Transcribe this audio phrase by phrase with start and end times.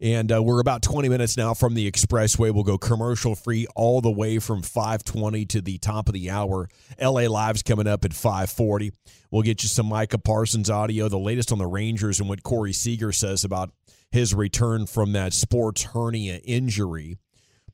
[0.00, 2.52] And uh, we're about 20 minutes now from the expressway.
[2.52, 6.68] We'll go commercial free all the way from 520 to the top of the hour.
[7.00, 8.92] LA Live's coming up at 540.
[9.30, 12.74] We'll get you some Micah Parsons audio, the latest on the Rangers and what Corey
[12.74, 13.70] Seager says about
[14.10, 17.16] his return from that sports hernia injury.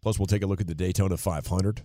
[0.01, 1.83] Plus, we'll take a look at the Daytona 500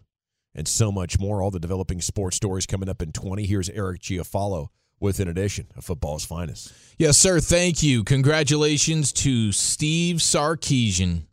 [0.53, 1.41] and so much more.
[1.41, 3.45] All the developing sports stories coming up in 20.
[3.45, 6.73] Here's Eric Giafalo with an edition of Football's Finest.
[6.97, 7.39] Yes, sir.
[7.39, 8.03] Thank you.
[8.03, 11.23] Congratulations to Steve Sarkisian,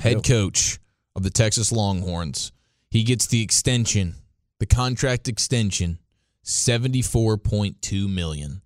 [0.00, 0.34] head do?
[0.34, 0.78] coach
[1.16, 2.52] of the Texas Longhorns.
[2.90, 4.14] He gets the extension,
[4.60, 5.98] the contract extension,
[6.42, 8.62] seventy-four point two million,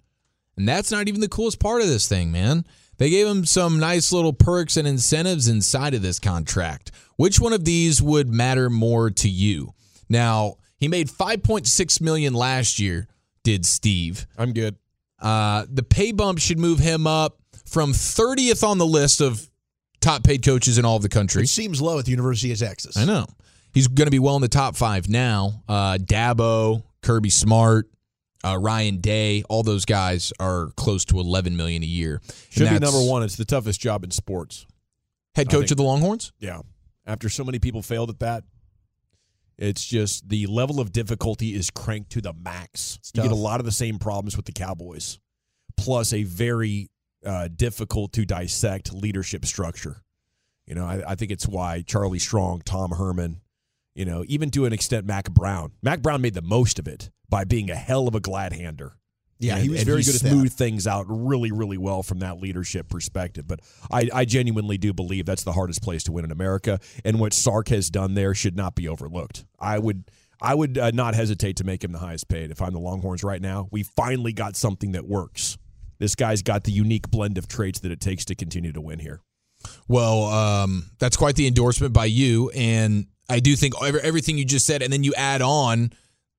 [0.56, 2.64] and that's not even the coolest part of this thing, man.
[2.98, 6.90] They gave him some nice little perks and incentives inside of this contract.
[7.14, 9.72] Which one of these would matter more to you?
[10.08, 13.06] Now, he made 5.6 million last year,
[13.48, 14.26] did Steve.
[14.36, 14.76] I'm good.
[15.18, 19.48] Uh, the pay bump should move him up from 30th on the list of
[20.02, 21.40] top paid coaches in all of the country.
[21.40, 22.98] Which seems low at the University of Texas.
[22.98, 23.24] I know.
[23.72, 25.62] He's going to be well in the top five now.
[25.66, 27.88] Uh, Dabo, Kirby Smart,
[28.44, 32.20] uh, Ryan Day, all those guys are close to 11 million a year.
[32.50, 33.22] Should be number one.
[33.22, 34.66] It's the toughest job in sports.
[35.34, 36.32] Head coach of the Longhorns?
[36.38, 36.60] Yeah.
[37.06, 38.44] After so many people failed at that,
[39.58, 42.98] it's just the level of difficulty is cranked to the max.
[43.14, 45.18] You get a lot of the same problems with the Cowboys,
[45.76, 46.90] plus a very
[47.26, 50.02] uh, difficult to dissect leadership structure.
[50.66, 53.40] You know, I, I think it's why Charlie Strong, Tom Herman,
[53.94, 55.72] you know, even to an extent, Mack Brown.
[55.82, 58.96] Mack Brown made the most of it by being a hell of a glad hander.
[59.40, 60.50] Yeah, And- he was very he good at that.
[60.50, 63.46] things out really, really well from that leadership perspective.
[63.46, 63.60] But
[63.90, 67.32] I, I genuinely do believe that's the hardest place to win in America, and what
[67.32, 69.44] Sark has done there should not be overlooked.
[69.60, 70.10] I would,
[70.42, 73.22] I would uh, not hesitate to make him the highest paid if I'm the Longhorns
[73.22, 73.68] right now.
[73.70, 75.56] We finally got something that works.
[75.98, 78.98] This guy's got the unique blend of traits that it takes to continue to win
[79.00, 79.20] here.
[79.88, 82.50] Well, um, that's quite the endorsement by you.
[82.50, 85.90] And I do think every, everything you just said, and then you add on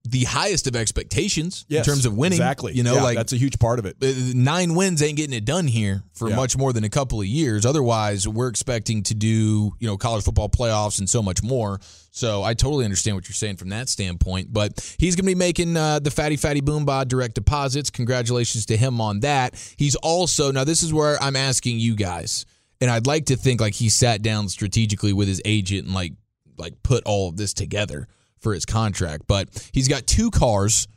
[0.06, 2.38] the highest of expectations Yes, in terms of winning.
[2.38, 2.74] exactly.
[2.74, 3.98] You know, Yeah, like that's a huge part of it.
[4.02, 6.38] uh, nine wins ain't getting it done here for Yeah.
[6.38, 7.66] much more than a couple of years.
[7.66, 11.80] Otherwise, we're expecting to do, you know, college football playoffs and so much more.
[12.12, 14.54] So I totally understand what you're saying from that standpoint.
[14.54, 17.90] But he's going to be making uh, the Fatty Fatty Boomba direct deposits.
[17.90, 19.54] Congratulations to him on that.
[19.78, 22.46] He's also, now this is where I'm asking you guys,
[22.82, 26.14] and I'd like to think like he sat down strategically with his agent and like,
[26.58, 28.08] like put all of this together
[28.40, 29.24] for his contract.
[29.28, 30.88] But he's got two cars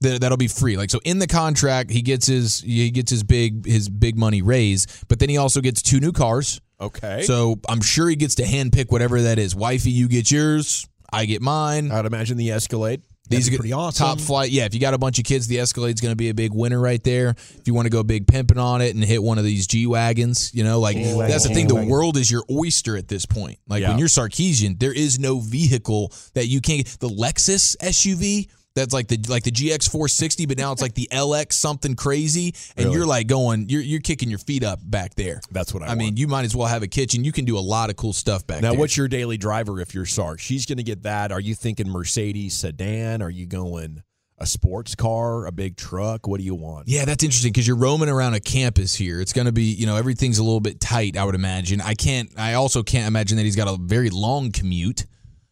[0.00, 0.76] that, that'll be free.
[0.76, 4.42] Like so, in the contract, he gets his he gets his big his big money
[4.42, 6.60] raise, but then he also gets two new cars.
[6.80, 7.22] Okay.
[7.22, 9.54] So I'm sure he gets to handpick whatever that is.
[9.54, 10.86] Wifey, you get yours.
[11.12, 11.92] I get mine.
[11.92, 13.02] I'd imagine the Escalade.
[13.28, 14.06] These are pretty awesome.
[14.06, 14.50] Top flight.
[14.50, 16.52] Yeah, if you got a bunch of kids, the Escalade's going to be a big
[16.52, 17.30] winner right there.
[17.30, 19.86] If you want to go big pimping on it and hit one of these G
[19.86, 21.66] wagons, you know, like that's the thing.
[21.68, 23.58] The world is your oyster at this point.
[23.68, 23.90] Like Yeah.
[23.90, 26.86] when you're Sarkisian, there is no vehicle that you can't.
[27.00, 28.48] The Lexus SUV.
[28.74, 32.54] That's like the like the GX 460, but now it's like the LX something crazy,
[32.76, 32.96] and Really?
[32.98, 35.40] you're like going, you're you're kicking your feet up back there.
[35.50, 37.22] That's what I I mean, you might as well have a kitchen.
[37.24, 38.78] You can do a lot of cool stuff back Now, there.
[38.80, 40.40] what's your daily driver if you're Sark?
[40.40, 41.32] She's going to get that.
[41.32, 43.20] Are you thinking Mercedes sedan?
[43.20, 44.02] Are you going
[44.38, 46.26] a sports car, a big truck?
[46.26, 46.88] What do you want?
[46.88, 49.20] Yeah, that's interesting because you're roaming around a campus here.
[49.20, 51.16] It's going to be, you know, everything's a little bit tight.
[51.18, 51.80] I would imagine.
[51.82, 52.30] I can't.
[52.38, 55.04] I also can't imagine that he's got a very long commute.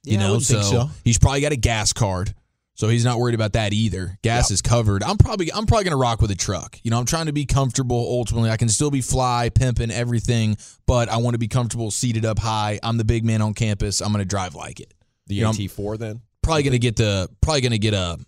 [0.04, 0.88] You Yeah, know, think so.
[1.04, 2.34] he's probably got a gas card,
[2.80, 4.16] so he's not worried about that either.
[4.22, 5.02] Gas is covered.
[5.02, 6.78] I'm probably I'm probably going to rock with a truck.
[6.82, 7.98] You know, I'm trying to be comfortable.
[7.98, 10.56] Ultimately, I can still be fly, pimping everything,
[10.86, 12.80] but I want to be comfortable, seated up high.
[12.82, 14.00] I'm the big man on campus.
[14.00, 14.94] I'm going to drive like it.
[15.26, 16.22] The You know, AT4 then?
[16.42, 17.28] Probably going to get the.
[17.42, 18.18] Probably to get a.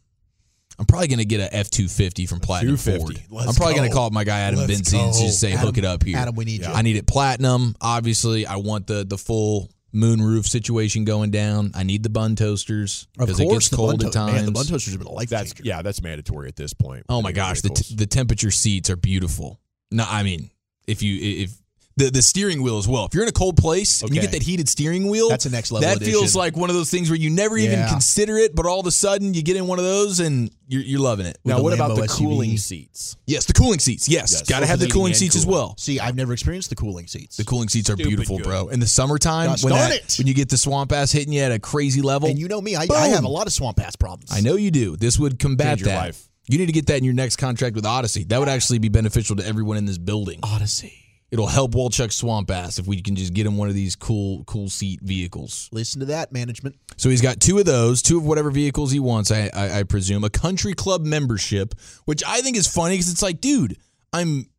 [0.79, 3.23] I'm probably going to get a F two fifty from Platinum Ford.
[3.31, 3.79] Let's I'm probably go.
[3.81, 5.85] going to call up my guy Adam Let's Vinci and just say Adam- hook it
[5.87, 6.19] up here.
[6.19, 6.67] Adam, we need you.
[6.67, 7.75] I need it platinum.
[7.81, 11.73] Obviously, I want the the full moonroof situation going down.
[11.75, 14.33] I need the bun toasters because it gets cold bun at times.
[14.35, 15.69] Man, the bun toasters have been a life That's changer.
[15.69, 17.05] yeah, that's mandatory at this point.
[17.09, 19.61] Oh my gosh, the t- the temperature seats are beautiful.
[19.91, 20.51] No, I mean,
[20.87, 21.62] if you if
[21.97, 23.05] the the steering wheel as well.
[23.07, 25.51] If you're in a cold place and you get that heated steering wheel, That's a
[25.51, 28.55] next level That feels like one of those things where you never even consider it,
[28.55, 31.27] but all of a sudden you get in one of those and you're you're loving
[31.27, 31.39] it.
[31.45, 32.19] now, the what about the SUV.
[32.19, 33.17] cooling seats?
[33.27, 34.09] Yes, the cooling seats.
[34.09, 35.75] Yes, Yes, got to have the cooling and seats as well.
[35.77, 37.37] See, I've never experienced the cooling seats.
[37.37, 38.47] The cooling seats are Stupid beautiful, good.
[38.47, 38.69] bro.
[38.69, 41.53] In the summertime, Gosh when that, when you get the swamp ass hitting you at
[41.53, 43.97] a crazy level, and you know me, I, I have a lot of swamp ass
[43.97, 44.31] problems.
[44.33, 44.97] I know you do.
[44.97, 45.97] This would combat your that.
[45.97, 46.29] life.
[46.49, 48.25] You need to get that in your next contract with Odyssey.
[48.25, 50.41] That would actually be beneficial to everyone in this building.
[50.43, 51.02] Odyssey.
[51.33, 54.45] It'll help Walchuck Swamp Ass if we can just get him one of these cool,
[54.45, 55.71] cool seat vehicles.
[55.73, 56.77] Listen to that, management.
[56.99, 59.83] So he's got two of those, two of whatever vehicles he wants, I, I, I
[59.85, 60.25] presume.
[60.25, 61.75] A country club membership,
[62.05, 63.79] which I think is funny because it's like, dude,
[64.13, 64.51] I'm.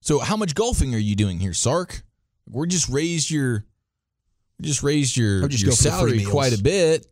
[0.00, 2.02] So how much golfing are you doing here, Sark?
[2.48, 3.66] We're just raised your,
[4.62, 7.06] just raised your, just your go for the free salary quite a bit.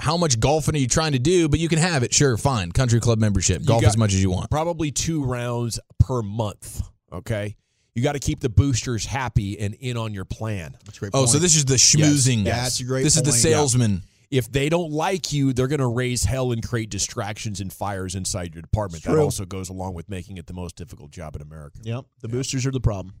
[0.00, 1.48] How much golfing are you trying to do?
[1.48, 2.72] But you can have it, sure, fine.
[2.72, 4.50] Country club membership, golf as much as you want.
[4.50, 6.82] Probably two rounds per month.
[7.12, 7.56] Okay,
[7.96, 10.76] you got to keep the boosters happy and in on your plan.
[10.84, 11.30] That's a great Oh, point.
[11.30, 12.44] so this is the schmoozing.
[12.44, 13.40] Yes, that's a great This is the point.
[13.42, 14.02] salesman.
[14.30, 18.14] If they don't like you, they're going to raise hell and create distractions and fires
[18.14, 19.04] inside your department.
[19.04, 21.78] That also goes along with making it the most difficult job in America.
[21.82, 23.14] Yep, the boosters are the problem.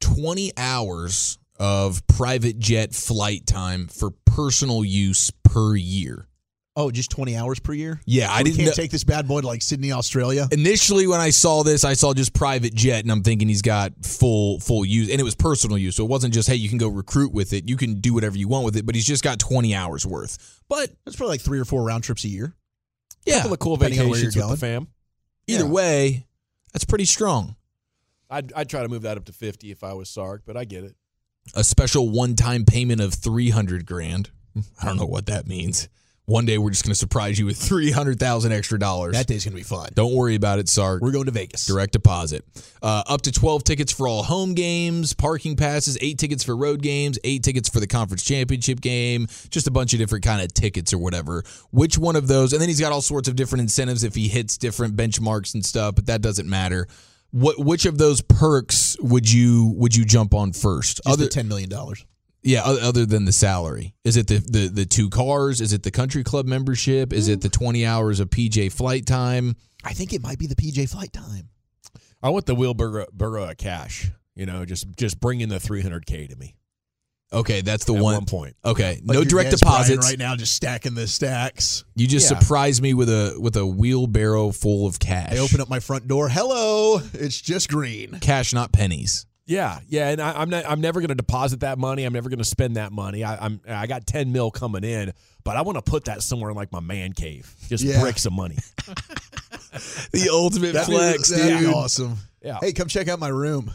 [0.00, 6.28] 20 hours of private jet flight time for personal use per year.
[6.76, 8.00] Oh, just 20 hours per year?
[8.04, 10.48] Yeah, I we didn't can't know- take this bad boy to like Sydney, Australia.
[10.50, 13.92] Initially when I saw this, I saw just private jet and I'm thinking he's got
[14.04, 15.94] full full use and it was personal use.
[15.94, 17.68] So it wasn't just hey, you can go recruit with it.
[17.68, 20.62] You can do whatever you want with it, but he's just got 20 hours worth.
[20.68, 22.54] But That's probably like three or four round trips a year.
[23.24, 24.88] yeah, couple of cool depending on where vacations you're with the fam.
[25.46, 25.70] either yeah.
[25.70, 26.26] way,
[26.72, 27.54] that's pretty strong.
[28.28, 30.64] I'd, I'd try to move that up to 50 if I was Sark, but I
[30.64, 30.96] get it.
[31.54, 34.30] a special one-time payment of 300 grand.
[34.82, 35.88] I don't know what that means.
[36.26, 39.12] One day we're just going to surprise you with 300,000 extra dollars.
[39.12, 39.90] That day's gonna be fun.
[39.94, 41.02] Don't worry about it, Sark.
[41.02, 41.66] We're going to Vegas.
[41.66, 42.46] Direct deposit.
[42.82, 46.80] Uh, up to 12 tickets for all home games, parking passes, eight tickets for road
[46.80, 50.54] games, eight tickets for the conference championship game, just a bunch of different kind of
[50.54, 51.44] tickets or whatever.
[51.72, 52.54] Which one of those?
[52.54, 55.64] And then he's got all sorts of different incentives if he hits different benchmarks and
[55.64, 56.88] stuff, but that doesn't matter.
[57.32, 61.02] What which of those perks would you would you jump on first?
[61.04, 61.68] Just the $10 million.
[62.44, 65.60] Yeah, other than the salary, is it the, the the two cars?
[65.60, 67.12] Is it the country club membership?
[67.12, 67.52] Is it the mm.
[67.52, 69.56] twenty hours of PJ flight time?
[69.82, 71.48] I think it might be the PJ flight time.
[72.22, 74.10] I want the wheelbarrow burrow of cash.
[74.34, 76.56] You know, just just bring in the 300k to me
[77.34, 78.14] Okay, that's the at one.
[78.14, 78.56] one point.
[78.64, 80.08] Okay, Like no your direct Dez Bryant deposits.
[80.08, 81.84] right now, just stacking the stacks.
[81.96, 82.38] You just Yeah.
[82.38, 85.32] surprised me with a with a wheelbarrow full of cash.
[85.32, 86.28] I open up my front door.
[86.28, 88.18] Hello, it's just green.
[88.20, 89.26] cash, not pennies.
[89.46, 90.64] Yeah, yeah, and I, I'm not.
[90.66, 92.04] I'm never going to deposit that money.
[92.04, 93.22] I'm never going to spend that money.
[93.24, 93.60] I, I'm.
[93.68, 95.12] I got 10 mil coming in,
[95.44, 97.54] but I want to put that somewhere in like my man cave.
[97.68, 98.00] Just Yeah.
[98.00, 98.56] bricks of money.
[100.12, 101.74] The ultimate That'd be- flex, that'd be dude.
[101.74, 102.16] awesome.
[102.40, 102.58] Yeah.
[102.60, 103.72] Hey, come check out my room.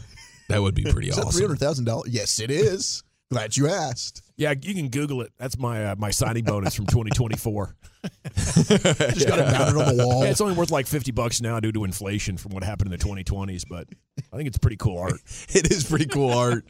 [0.48, 1.42] That would be pretty awesome.
[1.42, 2.08] hundred thousand dollars?
[2.10, 3.02] Yes, it is.
[3.30, 4.22] Glad you asked.
[4.36, 5.32] Yeah, you can Google it.
[5.38, 7.76] That's my uh, my signing bonus from 2024.
[8.34, 10.24] Just got it mounted on the wall.
[10.24, 12.98] Yeah, it's only worth like 50 bucks now due to inflation from what happened in
[12.98, 13.86] the 2020s, but
[14.32, 15.20] I think it's pretty cool art.
[15.50, 16.64] it is pretty cool art.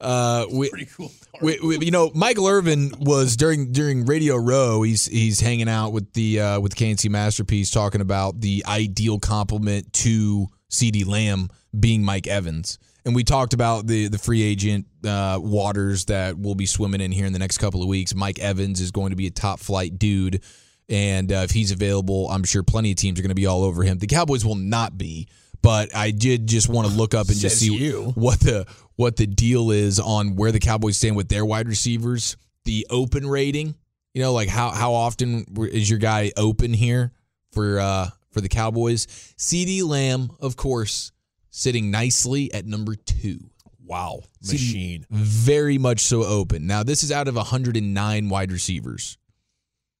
[0.00, 1.12] Uh, we, pretty cool.
[1.40, 4.82] We, we, you know, Michael Irvin was during during Radio Row.
[4.82, 9.92] He's he's hanging out with the uh, with KNC Masterpiece, talking about the ideal complement
[9.94, 15.38] to CeeDee Lamb being Mike Evans, and we talked about the the free agent uh,
[15.40, 18.14] waters that we'll be swimming in here in the next couple of weeks.
[18.14, 20.42] Mike Evans is going to be a top flight dude.
[20.88, 23.64] And uh, if he's available, I'm sure plenty of teams are going to be all
[23.64, 23.98] over him.
[23.98, 25.28] The Cowboys will not be,
[25.62, 28.12] but I did just want to look up and just see you.
[28.14, 32.36] what the what the deal is on where the Cowboys stand with their wide receivers,
[32.64, 33.74] the open rating.
[34.14, 37.12] You know, like how how often is your guy open here
[37.52, 39.06] for uh for the Cowboys?
[39.36, 41.12] CeeDee Lamb, of course,
[41.56, 43.38] sitting nicely at number two.
[43.84, 45.06] Wow, CeeDee machine.
[45.10, 46.66] very much so open.
[46.66, 49.16] Now this is out of 109 wide receivers.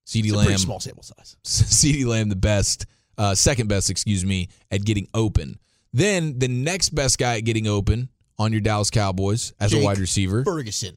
[0.06, 1.36] CeeDee It's a Lamb, pretty small sample size.
[1.44, 2.86] CeeDee Lamb, the best,
[3.16, 5.58] uh, second best, excuse me, at getting open.
[5.92, 8.08] Then the next best guy at getting open
[8.38, 10.96] on your Dallas Cowboys as a wide receiver, Ferguson.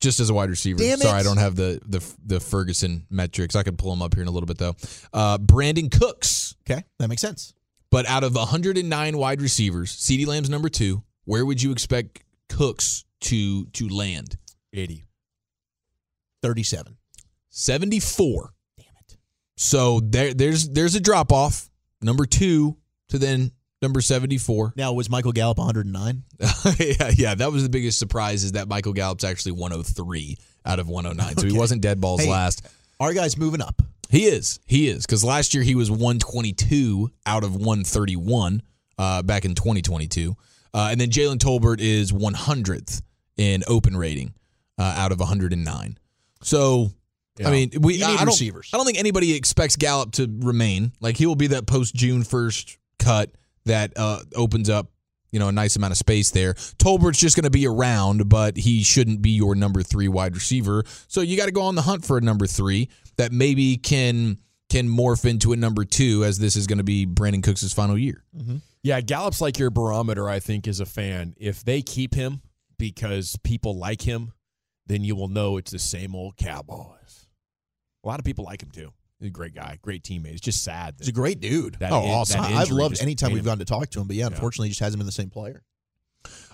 [0.00, 0.78] just as a wide receiver.
[0.78, 1.20] Damn Sorry, it.
[1.20, 3.56] I don't have the the the Ferguson metrics.
[3.56, 4.76] I could pull them up here in a little bit though.
[5.12, 7.54] Uh, Brandin Cooks, Okay, that makes sense.
[7.90, 11.02] But out of 109 wide receivers, CeeDee Lamb's number two.
[11.24, 14.36] Where would you expect Cooks to to land?
[14.72, 15.04] 80.
[16.42, 16.96] Thirty-seven.
[17.50, 18.52] 74.
[18.76, 19.16] Damn it.
[19.56, 21.68] So there there's there's a drop off.
[22.02, 22.76] Number two
[23.08, 23.52] to then
[23.82, 24.74] number 74.
[24.76, 26.22] Now, was Michael Gallup 109?
[26.78, 30.88] yeah, yeah, that was the biggest surprise is that Michael Gallup's actually 103 out of
[30.88, 31.36] 109.
[31.38, 32.30] So he wasn't dead balls Hey.
[32.30, 32.66] last.
[33.00, 33.82] Our guy's moving up.
[34.08, 34.60] He is.
[34.66, 35.04] He is.
[35.04, 38.62] Because last year he was 122 out of 131
[38.98, 40.36] uh, back in 2022.
[40.72, 43.02] Uh, and then Jalen Tolbert is 100th
[43.36, 44.34] in open rating
[44.78, 45.98] uh, out of 109.
[46.42, 46.90] So,
[47.44, 48.70] I mean, we You I need I don't, receivers.
[48.72, 50.92] I don't think anybody expects Gallup to remain.
[51.00, 53.30] Like he will be that post June 1st cut
[53.64, 54.90] that uh, opens up,
[55.36, 56.54] you know, a nice amount of space there.
[56.78, 60.82] Tolbert's just going to be around, but he shouldn't be your number three wide receiver.
[61.08, 62.88] So you got to go on the hunt for a number three
[63.18, 64.38] that maybe can
[64.70, 67.98] can morph into a number two, as this is going to be Brandin Cooks' final
[67.98, 68.24] year.
[68.34, 68.56] Mm-hmm.
[68.82, 71.34] Yeah, Gallup's like your barometer, I think, as a fan.
[71.36, 72.40] If they keep him
[72.78, 74.32] because people like him,
[74.86, 77.26] then you will know it's the same old Cowboys.
[78.02, 78.90] A lot of people like him too.
[79.18, 80.32] He's a great guy, great teammate.
[80.32, 80.96] It's just sad.
[80.98, 81.76] He's a great dude.
[81.80, 82.42] That Oh, in- awesome.
[82.42, 84.70] that I've loved anytime we've him- gotten to talk to him, but yeah, unfortunately, he
[84.72, 85.64] just hasn't been the same player.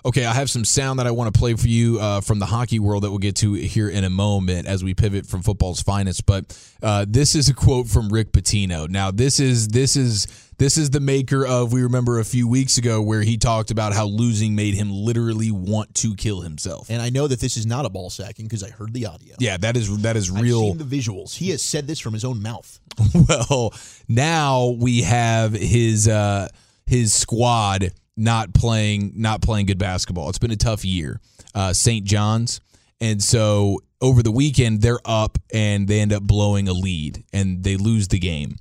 [0.05, 2.45] Okay, I have some sound that I want to play for you uh, from the
[2.45, 5.81] hockey world that we'll get to here in a moment as we pivot from football's
[5.81, 6.25] finest.
[6.25, 8.89] But uh, this is a quote from Rick Pitino.
[8.89, 10.27] Now, this is this is
[10.57, 13.93] this is the maker of we remember a few weeks ago where he talked about
[13.93, 16.89] how losing made him literally want to kill himself.
[16.89, 19.35] And I know that this is not a ball sacking because I heard the audio.
[19.39, 20.61] Yeah, that is that is I've real.
[20.61, 21.35] seen the visuals.
[21.35, 22.77] He has said this from his own mouth.
[23.29, 23.73] well,
[24.09, 26.49] now we have his uh
[26.85, 30.29] his squad not playing not playing good basketball.
[30.29, 31.19] It's been a tough year.
[31.55, 32.05] Uh St.
[32.05, 32.61] John's.
[33.01, 37.63] And so over the weekend they're up and they end up blowing a lead and
[37.63, 38.55] they lose the game.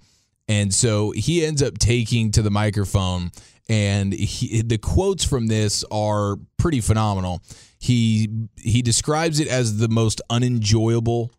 [0.48, 3.30] And so he ends up taking to the microphone
[3.68, 7.42] and he, the quotes from this are pretty phenomenal.
[7.78, 11.32] He he describes it as the most unenjoyable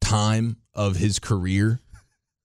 [0.00, 1.80] time of his career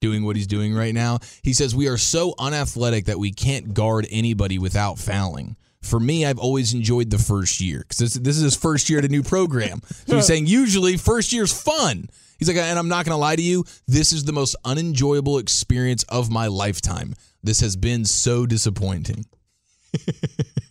[0.04, 1.20] doing what he's doing right now.
[1.44, 5.56] He says, We are so unathletic that we can't guard anybody without fouling.
[5.82, 9.00] For me, I've always enjoyed the first year because this, this is his first year
[9.00, 9.82] at a new program.
[10.08, 12.10] So he's saying, usually, first year's fun.
[12.38, 15.38] He's like, and I'm not going to lie to you, this is the most unenjoyable
[15.38, 17.16] experience of my lifetime.
[17.42, 19.26] This has been so disappointing.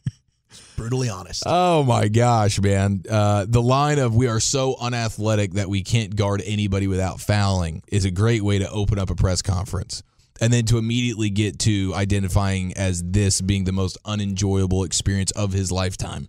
[0.83, 1.45] Brutally honest.
[1.47, 3.05] Oh my gosh, man.
[3.09, 7.83] Uh, the line of we are so unathletic that we can't guard anybody without fouling
[7.87, 10.03] is a great way to open up a press conference.
[10.41, 15.53] And then to immediately get to identifying as this being the most unenjoyable experience of
[15.53, 16.29] his lifetime.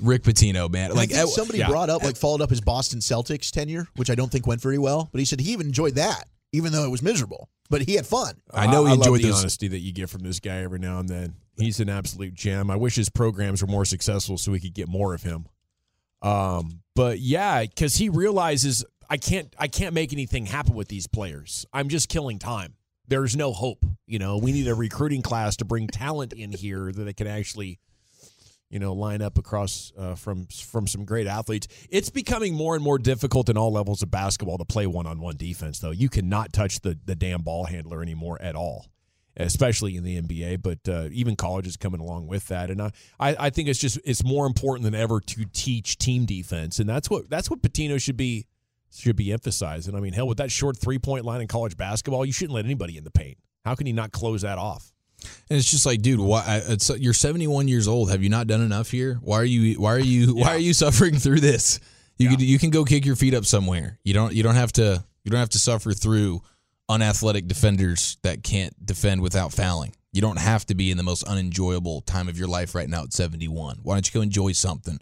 [0.00, 0.90] Rick Pitino, man.
[0.90, 1.68] And I Like think uh, somebody yeah.
[1.68, 4.78] brought up, like, followed up his Boston Celtics tenure, which I don't think went very
[4.78, 5.10] well.
[5.12, 7.48] But he said he even enjoyed that, even though it was miserable.
[7.70, 8.34] But he had fun.
[8.52, 9.40] I know he love enjoyed the those.
[9.40, 11.34] honesty that you get from this guy every now and then.
[11.56, 12.70] He's an absolute gem.
[12.70, 15.46] I wish his programs were more successful so we could get more of him.
[16.20, 21.06] Um, but yeah, because he realizes I can't I can't make anything happen with these
[21.06, 21.66] players.
[21.72, 22.74] I'm just killing time.
[23.06, 23.84] There's no hope.
[24.06, 27.26] You know, we need a recruiting class to bring talent in here that they can
[27.26, 27.78] actually,
[28.74, 31.68] you know, line up across uh, from from some great athletes.
[31.90, 35.20] It's becoming more and more difficult in all levels of basketball to play one on
[35.20, 35.78] one defense.
[35.78, 38.86] Though you cannot touch the the damn ball handler anymore at all
[39.36, 42.70] especially in the NBA, but uh, even college is coming along with that.
[42.70, 46.24] And I, I, I think it's just it's more important than ever to teach team
[46.24, 48.46] defense, and that's what that's what Pitino should be
[48.92, 49.94] should be emphasizing.
[49.94, 52.64] I mean, hell, with that short three point line in college basketball, you shouldn't let
[52.64, 53.38] anybody in the paint.
[53.64, 54.93] How can you not close that off?
[55.50, 56.62] And it's just like, dude, why?
[56.66, 58.10] It's, you're 71 years old.
[58.10, 59.18] Have you not done enough here?
[59.22, 59.80] Why are you?
[59.80, 60.34] Why are you?
[60.34, 61.80] Why are you suffering through this?
[62.16, 63.98] You could, you can go kick your feet up somewhere.
[64.04, 64.32] You don't.
[64.32, 65.04] You don't have to.
[65.24, 66.42] You don't have to suffer through
[66.88, 69.94] unathletic defenders that can't defend without fouling.
[70.12, 73.02] You don't have to be in the most unenjoyable time of your life right now
[73.02, 73.78] at 71.
[73.82, 75.00] Why don't you go enjoy something?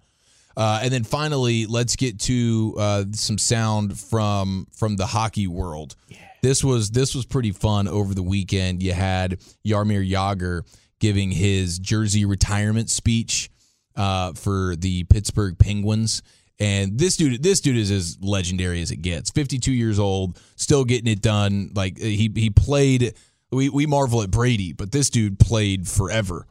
[0.56, 5.96] Uh, and then finally, let's get to uh, some sound from from the hockey world.
[6.42, 8.82] This was this was pretty fun over the weekend.
[8.82, 10.62] You had Jaromir Jagr
[10.98, 13.50] giving his jersey retirement speech
[13.96, 16.22] uh, for the Pittsburgh Penguins.
[16.58, 19.30] And this dude, this dude is as legendary as it gets.
[19.30, 21.70] Fifty-two years old, still getting it done.
[21.74, 23.14] Like he he played.
[23.50, 26.46] We we marvel at Brady, but this dude played forever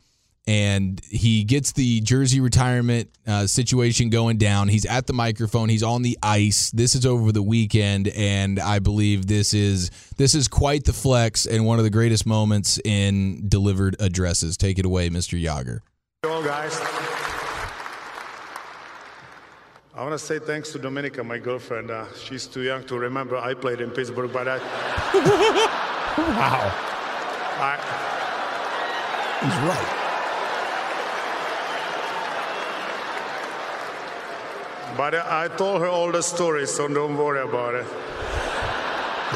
[0.47, 4.67] and he gets the jersey retirement uh, situation going down.
[4.67, 5.69] He's at the microphone.
[5.69, 6.71] He's on the ice.
[6.71, 11.45] This is over the weekend, and I believe this is this is quite the flex
[11.45, 14.57] and one of the greatest moments in delivered addresses.
[14.57, 15.41] Take it away, Mr.
[15.41, 15.79] Jagr.
[16.23, 16.79] Hello, guys.
[19.93, 21.91] I want to say thanks to Dominika, my girlfriend.
[21.91, 24.57] Uh, she's too young to remember I played in Pittsburgh, but I,
[26.17, 26.71] Wow.
[27.59, 27.77] I,
[29.41, 30.00] He's right.
[34.97, 37.85] But I told her all the stories, so don't worry about it.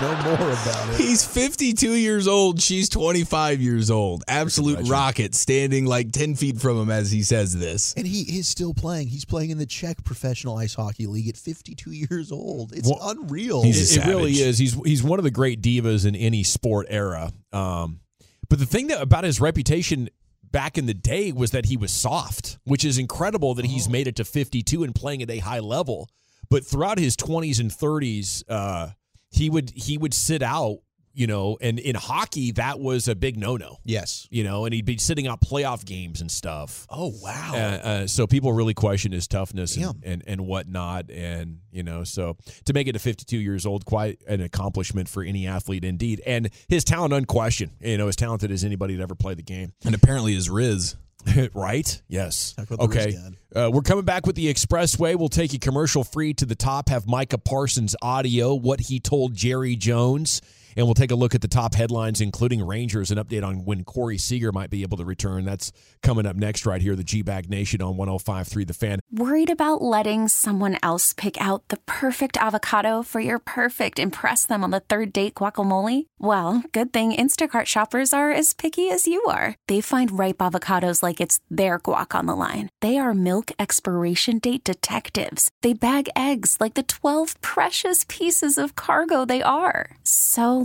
[0.02, 0.98] no more about it.
[0.98, 2.62] He's 52 years old.
[2.62, 4.24] She's 25 years old.
[4.28, 7.94] Absolute rocket standing like 10 feet from him as he says this.
[7.96, 9.08] And he is still playing.
[9.08, 12.74] He's playing in the Czech Professional Ice Hockey League at 52 years old.
[12.74, 13.64] It's Well, unreal.
[13.64, 14.58] he's it, it really is.
[14.58, 17.32] He's he's one of the great divas in any sport era.
[17.54, 18.02] Um,
[18.50, 20.10] but the thing that about his reputation
[20.56, 24.08] back in the day was that he was soft, which is incredible that he's made
[24.08, 26.10] it to 52 and playing at a high level.
[26.50, 28.92] But throughout his 20s and 30s, uh,
[29.30, 30.78] he would he would sit out,
[31.16, 33.78] you know, and in hockey that was a big no no.
[33.84, 34.28] yes.
[34.30, 36.86] You know, and he'd be sitting out playoff games and stuff.
[36.90, 37.52] Oh wow.
[37.54, 41.10] Uh, uh, so people really question his toughness and, and, and whatnot.
[41.10, 45.24] And, you know, so to make it to 52 years old, quite an accomplishment for
[45.24, 46.22] any athlete indeed.
[46.26, 49.74] And his talent unquestioned, you know, as talented as anybody to ever play the game.
[49.86, 50.96] And apparently his Riz.
[51.54, 52.02] right?
[52.08, 52.54] Yes.
[52.54, 53.18] Talk about the Okay.
[53.56, 55.16] Uh, we're coming back with the Expressway.
[55.16, 59.34] We'll take you commercial free to the top, have Micah Parsons audio, what he told
[59.34, 60.42] Jerry Jones.
[60.76, 63.84] And we'll take a look at the top headlines, including Rangers, an update on when
[63.84, 65.46] Corey Seager might be able to return.
[65.46, 69.00] That's coming up next, right here, the G Bag Nation on 105.3 The Fan.
[69.12, 74.64] Worried about letting someone else pick out the perfect avocado for your perfect impress them
[74.64, 76.08] on the third date guacamole?
[76.20, 79.56] Well, good thing Instacart shoppers are as picky as you are.
[79.68, 82.70] They find ripe avocados like it's their guac on the line.
[82.82, 85.50] They are milk expiration date detectives.
[85.62, 89.98] They bag eggs like the 12 precious pieces of cargo they are.
[90.04, 90.65] So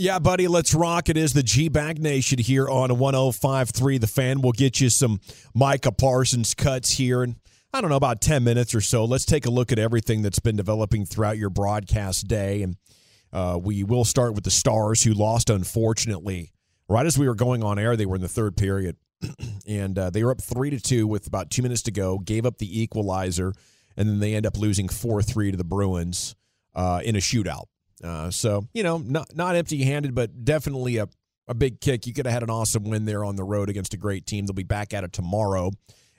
[0.00, 1.10] Yeah, buddy, let's rock.
[1.10, 4.40] It is the G Bag Nation here on 105.3 The Fan.
[4.40, 5.20] We'll get you some
[5.54, 7.36] Micah Parsons cuts here in,
[7.74, 9.04] I don't know, about 10 minutes or so.
[9.04, 12.62] Let's take a look at everything that's been developing throughout your broadcast day.
[12.62, 12.76] And
[13.30, 16.50] uh, we will start with the Stars, who lost, unfortunately.
[16.88, 18.96] Right as we were going on air, they were in the third period.
[19.68, 22.46] and uh, they were up 3 to 2 with about two minutes to go, gave
[22.46, 23.52] up the equalizer,
[23.98, 26.36] and then they end up losing 4 3 to the Bruins
[26.74, 27.64] uh, in a shootout.
[28.02, 31.08] Uh, so you know, not not empty handed, but definitely a
[31.48, 32.06] a big kick.
[32.06, 34.46] You could have had an awesome win there on the road against a great team.
[34.46, 35.72] They'll be back at it tomorrow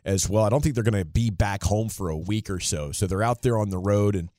[0.04, 0.44] as well.
[0.44, 2.92] I don't think they're going to be back home for a week or so.
[2.92, 4.30] So they're out there on the road and.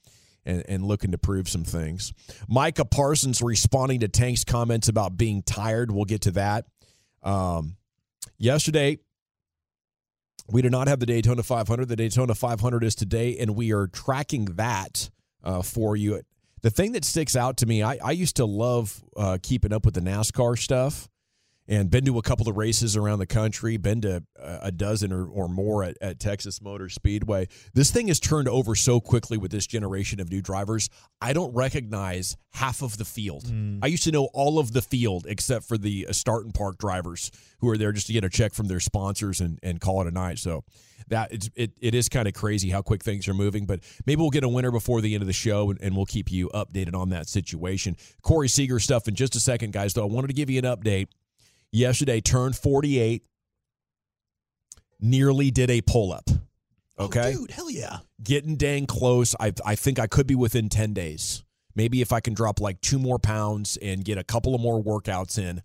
[0.45, 2.13] And, and looking to prove some things.
[2.49, 5.93] Micah Parsons responding to Tank's comments about being tired.
[5.93, 6.65] We'll get to that.
[7.23, 7.77] Um,
[8.39, 8.99] yesterday,
[10.49, 11.89] we did not have the Daytona 500.
[11.89, 15.11] The Daytona 500 is today, and we are tracking that
[15.45, 16.23] uh, for you.
[16.63, 19.85] The thing that sticks out to me, I, I used to love uh, keeping up
[19.85, 21.09] with the NASCAR stuff
[21.69, 25.13] and been to a couple of races around the country, been to uh, a dozen
[25.13, 27.47] or, or more at, at Texas Motor Speedway.
[27.73, 30.89] This thing has turned over so quickly with this generation of new drivers.
[31.21, 33.45] I don't recognize half of the field.
[33.83, 36.79] I used to know all of the field except for the uh, start and park
[36.79, 40.01] drivers who are there just to get a check from their sponsors and, and call
[40.03, 40.39] it a night.
[40.39, 40.65] So
[41.09, 44.21] that it's, it, it is kind of crazy how quick things are moving, but maybe
[44.21, 46.49] we'll get a winner before the end of the show and, and we'll keep you
[46.55, 47.97] updated on that situation.
[48.23, 50.03] Corey Seager stuff in just a second, guys, though.
[50.03, 51.09] I wanted to give you an update.
[51.73, 53.23] Yesterday, turned 48,
[55.01, 56.29] nearly did a pull up.
[56.99, 57.33] Oh, okay.
[57.35, 57.99] Oh, dude, hell yeah.
[58.23, 59.35] Getting dang close.
[59.41, 61.43] I, I think I could be within 10 days.
[61.75, 64.83] Maybe if I can drop like two more pounds and get a couple of more
[64.83, 65.63] workouts in.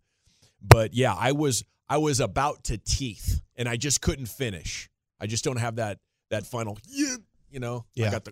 [0.62, 4.89] But yeah, I was I was about to teeth and I just couldn't finish.
[5.20, 7.17] I just don't have that that final yeah,
[7.52, 7.86] you know.
[7.98, 8.12] I Yeah.
[8.12, 8.32] got the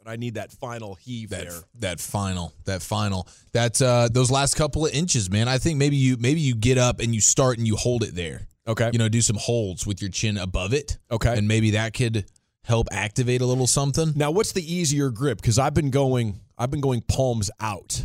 [0.00, 1.58] and I need that final heave That there.
[1.80, 5.46] that final, that final, that uh, those last couple of inches, man.
[5.48, 8.14] I think maybe you maybe you get up and you start and you hold it
[8.14, 8.46] there.
[8.66, 8.90] Okay.
[8.92, 10.98] You know, do some holds with your chin above it.
[11.10, 11.36] Okay.
[11.36, 12.24] and maybe that could
[12.64, 14.12] help activate a little something.
[14.14, 15.38] Now, what's the easier grip?
[15.40, 18.04] Because I've been going, I've been going palms out.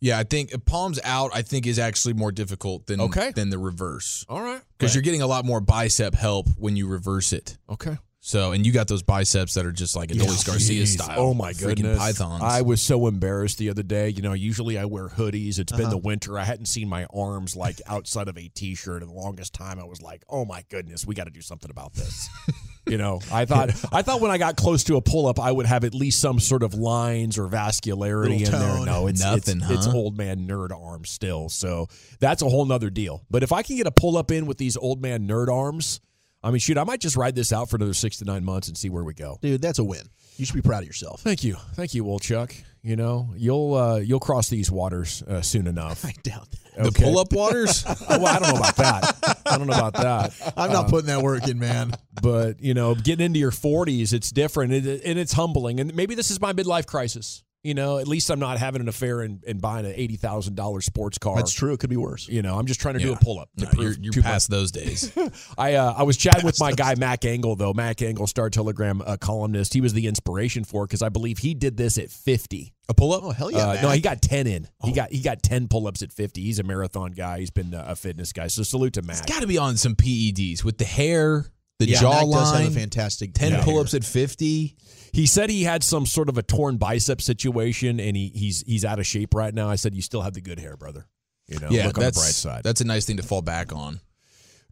[0.00, 1.30] Yeah, I think palms out.
[1.34, 3.32] I think is actually more difficult than Okay.
[3.32, 4.60] than the reverse All right.
[4.78, 7.56] because you're getting a lot more bicep help when you reverse it.
[7.70, 7.96] okay.
[8.26, 10.94] So, and you got those biceps that are just like Adolis Garcia Jeez.
[10.94, 11.20] style.
[11.20, 11.98] Oh my goodness!
[11.98, 12.42] pythons.
[12.42, 14.08] I was so embarrassed the other day.
[14.08, 15.58] You know, usually I wear hoodies.
[15.58, 15.82] It's Uh-huh.
[15.82, 16.38] been the winter.
[16.38, 19.78] I hadn't seen my arms like outside of a t-shirt in the longest time.
[19.78, 22.30] I was like, oh my goodness, we got to do something about this.
[22.86, 25.66] you know, I thought I thought when I got close to a pull-up, I would
[25.66, 28.86] have at least some sort of lines or vascularity Little in there.
[28.86, 31.50] No, it's Nothing, It's, it's old man nerd arms still.
[31.50, 31.88] So
[32.20, 33.22] that's a whole nother deal.
[33.30, 36.00] But if I can get a pull-up in with these old man nerd arms.
[36.44, 38.68] I mean, shoot, I might just ride this out for another six to nine months
[38.68, 39.38] and see where we go.
[39.40, 40.02] Dude, that's a win.
[40.36, 41.20] You should be proud of yourself.
[41.22, 42.54] Thank you, thank you, old Chuck.
[42.82, 46.04] You know, you'll uh, you'll cross these waters uh, soon enough.
[46.04, 46.84] I doubt that.
[46.84, 47.82] the pull up waters.
[47.88, 49.38] Oh, well, I don't know about that.
[49.46, 50.52] I don't know about that.
[50.56, 51.92] I'm not putting that work in, man.
[52.20, 55.78] But you know, getting into your 40s, it's different, and it- and it's humbling.
[55.80, 57.43] And maybe this is my midlife crisis.
[57.64, 60.54] You know, at least I'm not having an affair and, and buying an eighty thousand
[60.54, 61.34] dollars sports car.
[61.34, 61.72] That's true.
[61.72, 62.28] It could be worse.
[62.28, 63.14] You know, I'm just trying to do Yeah.
[63.14, 63.48] a pull up.
[63.56, 65.10] No, you're you're past those days.
[65.58, 67.72] I uh, I was chatting with my guy Mac Engel though.
[67.72, 69.72] Mac Engel, Star Telegram uh, columnist.
[69.74, 72.74] He was the inspiration for because I believe he did this at 50.
[72.86, 73.22] A pull up.
[73.24, 73.66] Oh hell yeah!
[73.70, 73.82] Uh, man.
[73.82, 74.68] no, he got ten in.
[74.84, 76.42] He got he got ten pull ups at fifty.
[76.42, 77.38] He's a marathon guy.
[77.38, 78.48] He's been uh, a fitness guy.
[78.48, 79.26] So salute to Matt.
[79.26, 81.46] Got to be on some PEDs with the hair,
[81.78, 82.74] the yeah, Mac does have a jawline.
[82.74, 83.64] fantastic Ten yeah.
[83.64, 84.76] pull ups at fifty.
[85.12, 88.84] He said he had some sort of a torn bicep situation, and he he's he's
[88.84, 89.68] out of shape right now.
[89.68, 91.06] I said you still have the good hair, brother.
[91.46, 92.62] You know, yeah, look on the that's bright side.
[92.64, 94.00] that's a nice thing to fall back on.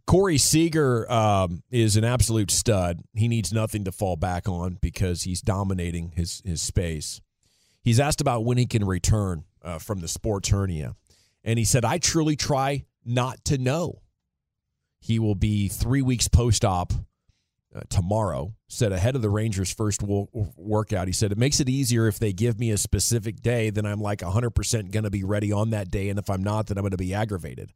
[0.05, 3.01] Corey Seager um, is an absolute stud.
[3.15, 7.21] He needs nothing to fall back on because he's dominating his his space.
[7.83, 10.95] He's asked about when he can return uh, from the sports hernia,
[11.43, 14.01] and he said, "I truly try not to know."
[15.03, 16.93] He will be three weeks post op
[17.75, 18.53] uh, tomorrow.
[18.67, 22.19] Said ahead of the Rangers' first wo- workout, he said it makes it easier if
[22.19, 23.69] they give me a specific day.
[23.69, 26.43] Then I'm like 100 percent going to be ready on that day, and if I'm
[26.43, 27.71] not, then I'm going to be aggravated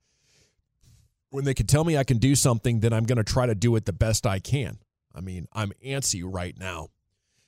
[1.30, 3.56] when they can tell me I can do something, then I'm going to try to
[3.56, 4.78] do it the best I can.
[5.14, 6.90] I mean, I'm antsy right now.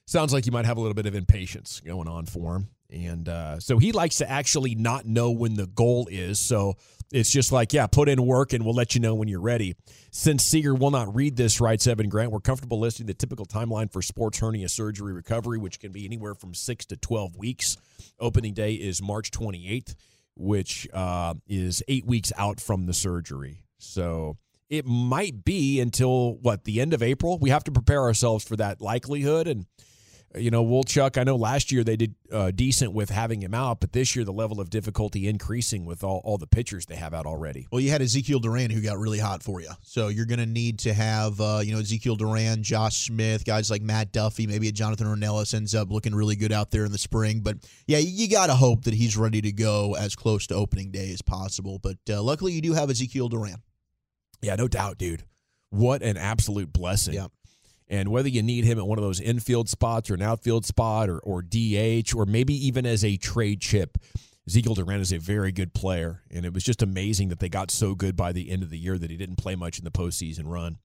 [0.06, 2.70] Sounds like you might have a little bit of impatience going on for him.
[2.92, 6.40] And uh, so he likes to actually not know when the goal is.
[6.40, 6.76] So
[7.12, 9.76] it's just like, yeah, put in work and we'll let you know when you're ready.
[10.12, 13.92] Since Seager will not read this, writes Evan Grant, we're comfortable listing the typical timeline
[13.92, 17.78] for sports hernia surgery recovery, which can be anywhere from six to 12 weeks.
[18.20, 19.96] Opening day is March 28th,
[20.36, 23.64] which uh, is eight weeks out from the surgery.
[23.80, 24.38] So
[24.70, 27.40] it might be until what the end of April.
[27.40, 29.48] We have to prepare ourselves for that likelihood.
[29.48, 29.66] And
[30.36, 33.80] you know, Wolchuk, I know last year they did uh, decent with having him out,
[33.80, 37.14] but this year the level of difficulty increasing with all, all the pitchers they have
[37.14, 37.68] out already.
[37.72, 39.70] Well, you had Ezekiel Duran who got really hot for you.
[39.82, 43.72] So you're going to need to have, uh, you know, Ezekiel Duran, Josh Smith, guys
[43.72, 46.92] like Matt Duffy, maybe a Jonathan Ornelas ends up looking really good out there in
[46.92, 47.40] the spring.
[47.40, 50.92] But yeah, you got to hope that he's ready to go as close to opening
[50.92, 51.80] day as possible.
[51.80, 53.64] But uh, luckily, you do have Ezekiel Duran.
[54.42, 55.24] Yeah, no doubt, dude.
[55.72, 57.16] What an absolute blessing.
[57.16, 57.28] Yeah.
[57.90, 61.10] And whether you need him at one of those infield spots or an outfield spot
[61.10, 63.98] or, or DH or maybe even as a trade chip,
[64.48, 66.22] Ezekiel Duran is a very good player.
[66.32, 68.78] And it was just amazing that they got so good by the end of the
[68.78, 70.78] year that he didn't play much in the postseason run.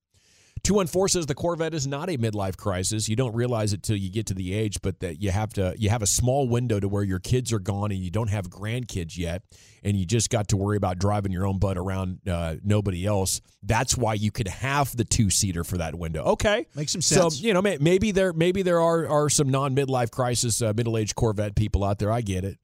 [0.65, 3.07] 214 says the Corvette is not a midlife crisis.
[3.07, 5.75] You don't realize it till you get to the age, but that you have to
[5.79, 8.49] you have a small window to where your kids are gone and you don't have
[8.49, 9.43] grandkids yet,
[9.83, 13.43] and you just got to worry about driving your own butt around uh, nobody else.
[13.63, 16.25] That's why you could have the two seater for that window.
[16.25, 17.39] Okay, Makes some sense.
[17.39, 20.97] So you know maybe there maybe there are are some non midlife crisis uh, middle
[20.97, 22.11] aged Corvette people out there.
[22.11, 22.59] I get it.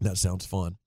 [0.00, 0.78] That sounds fun.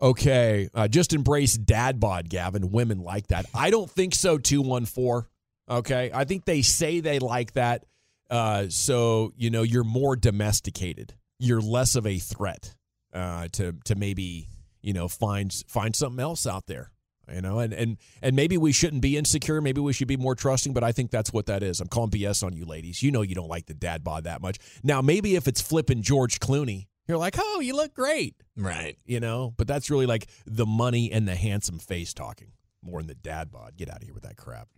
[0.00, 2.70] Okay, uh, just embrace dad bod, Gavin.
[2.70, 3.46] Women like that.
[3.54, 4.36] I don't think so.
[4.36, 5.26] Two one four.
[5.68, 7.84] Okay, I think they say they like that.
[8.30, 11.14] Uh, so you know, you're more domesticated.
[11.38, 12.74] You're less of a threat
[13.12, 14.48] uh, to to maybe
[14.82, 16.90] you know find find something else out there.
[17.32, 19.60] You know, and and and maybe we shouldn't be insecure.
[19.60, 20.72] Maybe we should be more trusting.
[20.72, 21.80] But I think that's what that is.
[21.80, 23.02] I'm calling BS on you, ladies.
[23.02, 24.56] You know, you don't like the dad bod that much.
[24.82, 28.96] Now, maybe if it's flipping George Clooney, you're like, oh, you look great Right.
[29.06, 32.52] you know but that's really like the money and the handsome face talking
[32.82, 34.68] more than the dad bod get out of here with that crap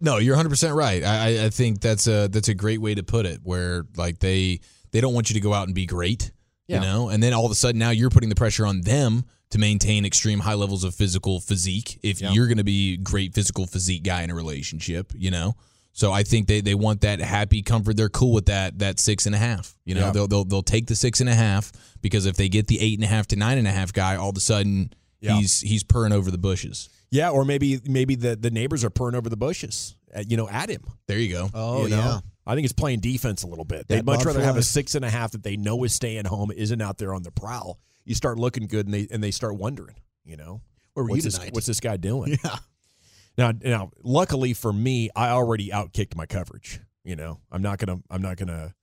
[0.00, 1.02] No, you're 100 percent right.
[1.04, 3.40] I, I- I think that's a that's a great way to put it.
[3.42, 4.60] Where like they
[4.92, 6.32] they don't want you to go out and be great,
[6.66, 6.76] Yeah.
[6.76, 9.24] you know, and then all of a sudden now you're putting the pressure on them
[9.50, 11.98] to maintain extreme high levels of physical physique.
[12.02, 12.32] If Yeah.
[12.32, 15.54] you're going to be great physical physique guy in a relationship, you know.
[15.92, 17.96] So I think they, they want that happy comfort.
[17.96, 19.76] They're cool with that that six and a half.
[19.84, 20.10] You know, Yeah.
[20.12, 22.96] they'll, they'll they'll take the six and a half because if they get the eight
[22.98, 25.82] and a half to nine and a half guy, all of a sudden he's he's
[25.82, 26.88] purring over the bushes.
[27.10, 30.48] Yeah or maybe maybe the the neighbors are purring over the bushes uh, you know
[30.48, 31.50] at him There you go.
[31.54, 31.96] Oh, you know?
[31.96, 32.20] yeah.
[32.46, 33.86] I think it's playing defense a little bit.
[33.86, 36.24] They'd much Bob rather have a six and a half that they know is staying
[36.24, 37.78] home, isn't out there on the prowl.
[38.04, 39.94] You start looking good, and they and they start wondering,
[40.24, 40.60] you know,
[40.94, 42.38] Where were what's you this, what's this guy doing?
[42.42, 42.56] Yeah.
[43.38, 46.80] Now, now, luckily for me, I already outkicked my coverage.
[47.04, 48.74] You know, I'm not gonna, I'm not gonna,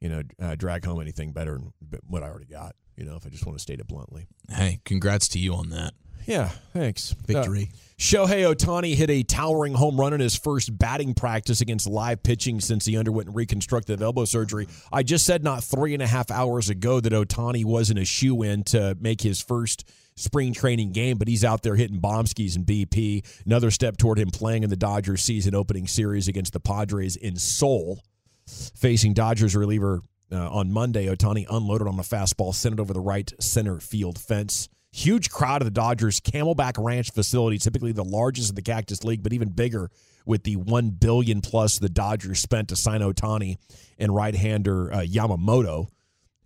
[0.00, 2.74] you know, uh, drag home anything better than what I already got.
[2.96, 4.26] You know, if I just want to state it bluntly.
[4.48, 5.92] Hey, congrats to you on that.
[6.30, 7.10] Yeah, thanks.
[7.26, 7.70] Victory.
[7.72, 12.22] Uh, Shohei Ohtani hit a towering home run in his first batting practice against live
[12.22, 14.68] pitching since he underwent reconstructive elbow surgery.
[14.92, 18.42] I just said not three and a half hours ago that Ohtani wasn't a shoe
[18.42, 22.64] in to make his first spring training game, but he's out there hitting bombskis and
[22.64, 23.26] BP.
[23.44, 27.34] Another step toward him playing in the Dodgers season opening series against the Padres in
[27.34, 28.00] Seoul.
[28.46, 33.00] Facing Dodgers reliever uh, on Monday, Ohtani unloaded on a fastball, sent it over the
[33.00, 34.68] right center field fence.
[34.92, 39.22] Huge crowd of the Dodgers Camelback Ranch facility, typically the largest in the Cactus League,
[39.22, 39.88] but even bigger
[40.26, 43.56] with the one billion plus the Dodgers spent to sign Ohtani
[43.98, 45.88] and right-hander uh, Yamamoto,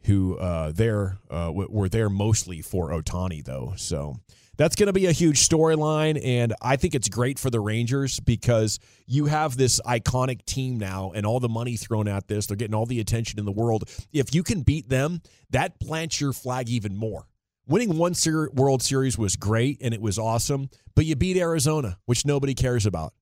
[0.02, 3.72] who uh, there uh, w- were there mostly for Ohtani though.
[3.76, 4.16] So
[4.56, 8.20] that's going to be a huge storyline, and I think it's great for the Rangers
[8.20, 12.46] because you have this iconic team now, and all the money thrown at this.
[12.46, 13.88] They're getting all the attention in the world.
[14.12, 17.26] If you can beat them, that plants your flag even more.
[17.66, 21.98] Winning one ser- World Series was great and it was awesome, but you beat Arizona,
[22.04, 23.14] which nobody cares about.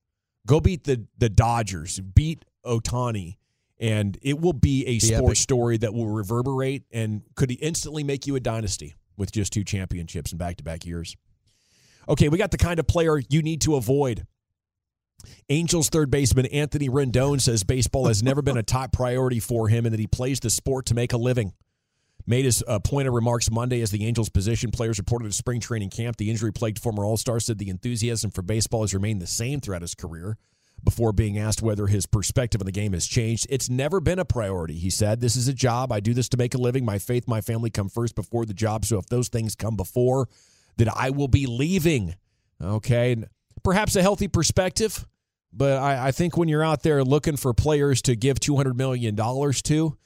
[0.45, 3.37] Go beat the the Dodgers, beat Ohtani,
[3.79, 5.37] and it will be a sports epic.
[5.37, 10.31] story that will reverberate and could instantly make you a dynasty with just two championships
[10.31, 11.15] in back to back years.
[12.09, 14.27] Okay, we got the kind of player you need to avoid.
[15.47, 19.85] Angels third baseman Anthony Rendon says baseball has never been a top priority for him
[19.85, 21.53] and that he plays the sport to make a living.
[22.25, 25.59] Made his uh, point of remarks Monday as the Angels position players reported at spring
[25.59, 26.15] training camp.
[26.15, 29.59] The injury plagued former All Star said the enthusiasm for baseball has remained the same
[29.59, 30.37] throughout his career.
[30.83, 34.25] Before being asked whether his perspective on the game has changed, it's never been a
[34.25, 34.75] priority.
[34.75, 35.91] He said, This is a job.
[35.91, 36.83] I do this to make a living.
[36.83, 38.83] My faith, my family come first before the job.
[38.85, 40.27] So if those things come before,
[40.77, 42.15] that I will be leaving.
[42.61, 43.15] Okay.
[43.63, 45.05] Perhaps a healthy perspective,
[45.53, 49.15] but I, I think when you're out there looking for players to give $200 million
[49.15, 49.97] to,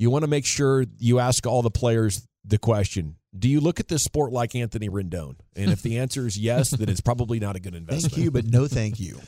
[0.00, 3.80] you want to make sure you ask all the players the question Do you look
[3.80, 5.36] at this sport like Anthony Rendon?
[5.54, 8.14] And if the answer is yes, then it's probably not a good investment.
[8.14, 9.20] Thank you, but no thank you.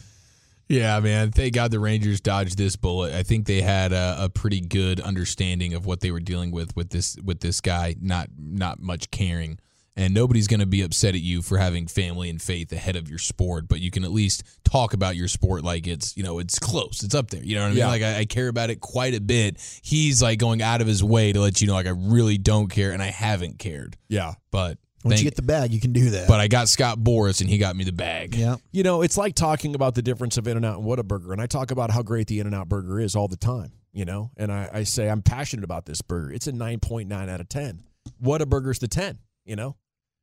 [0.69, 1.33] Yeah, man.
[1.33, 3.13] Thank God the Rangers dodged this bullet.
[3.13, 6.75] I think they had a, a pretty good understanding of what they were dealing with
[6.75, 7.97] with this with this guy.
[8.01, 9.59] Not not much caring,
[9.97, 13.09] and nobody's going to be upset at you for having family and faith ahead of
[13.09, 13.69] your sport.
[13.69, 17.03] But you can at least talk about your sport like it's you know it's close,
[17.03, 17.43] it's up there.
[17.43, 17.79] You know what I mean?
[17.79, 17.87] Yeah.
[17.89, 19.59] Like I, I care about it quite a bit.
[19.83, 22.69] He's like going out of his way to let you know like I really don't
[22.69, 23.97] care, and I haven't cared.
[24.09, 24.35] Yeah.
[24.51, 26.29] But Once thank- you get the bag, you can do that.
[26.29, 28.35] but I got Scott Boras, and he got me the bag.
[28.35, 28.57] yeah.
[28.71, 31.33] You know, it's like talking about the difference of In N Out and Whataburger.
[31.33, 33.73] And I talk about how great the In N Out burger is all the time,
[33.93, 34.31] you know?
[34.37, 36.33] And I, I say, I'm passionate about this burger.
[36.33, 37.83] It's a 9.9 out of 10.
[38.19, 39.77] What a Whataburger's the 10, you know?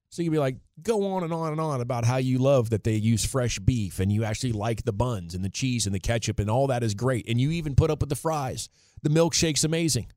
[0.09, 2.83] So you'd be like, go on and on and on about how you love that
[2.83, 5.99] they use fresh beef and you actually like the buns and the cheese and the
[5.99, 7.29] ketchup and all that is great.
[7.29, 8.69] And you even put up with the fries.
[9.03, 10.07] The milkshake's amazing.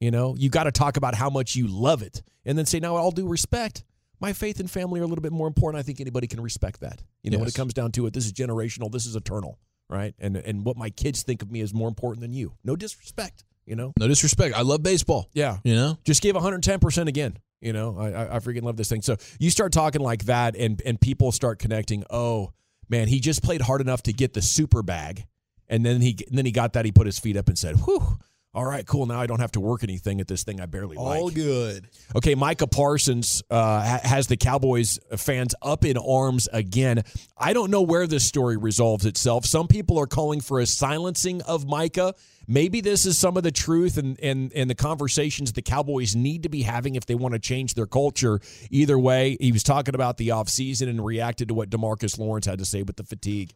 [0.00, 2.78] You know, you got to talk about how much you love it and then say,
[2.78, 3.84] now, all due respect,
[4.20, 5.80] my faith and family are a little bit more important.
[5.80, 7.02] I think anybody can respect that.
[7.22, 9.58] You know, when it comes down to it, this is generational, this is eternal,
[9.88, 10.14] right?
[10.18, 12.54] And and what my kids think of me is more important than you.
[12.64, 13.92] No disrespect, you know?
[13.98, 14.56] No disrespect.
[14.56, 15.28] I love baseball.
[15.32, 15.58] Yeah.
[15.64, 15.98] You know.
[16.04, 17.38] Just gave 110% again.
[17.60, 19.02] You know, I, I, I freaking love this thing.
[19.02, 22.04] So you start talking like that, and and people start connecting.
[22.08, 22.52] Oh
[22.88, 25.26] man, he just played hard enough to get the super bag,
[25.66, 26.84] and then he and then he got that.
[26.84, 28.18] He put his feet up and said, "Whew,
[28.54, 29.06] all right, cool.
[29.06, 31.88] Now I don't have to work anything at this thing I barely like." All good.
[32.16, 37.04] Okay, Micah Parsons uh, has the Cowboys fans up in arms again.
[37.36, 39.44] I don't know where this story resolves itself.
[39.44, 42.14] Some people are calling for a silencing of Micah.
[42.50, 46.44] Maybe this is some of the truth and, and, and the conversations the Cowboys need
[46.44, 48.40] to be having if they want to change their culture.
[48.70, 52.58] Either way, he was talking about the offseason and reacted to what DeMarcus Lawrence had
[52.58, 53.52] to say with the fatigue.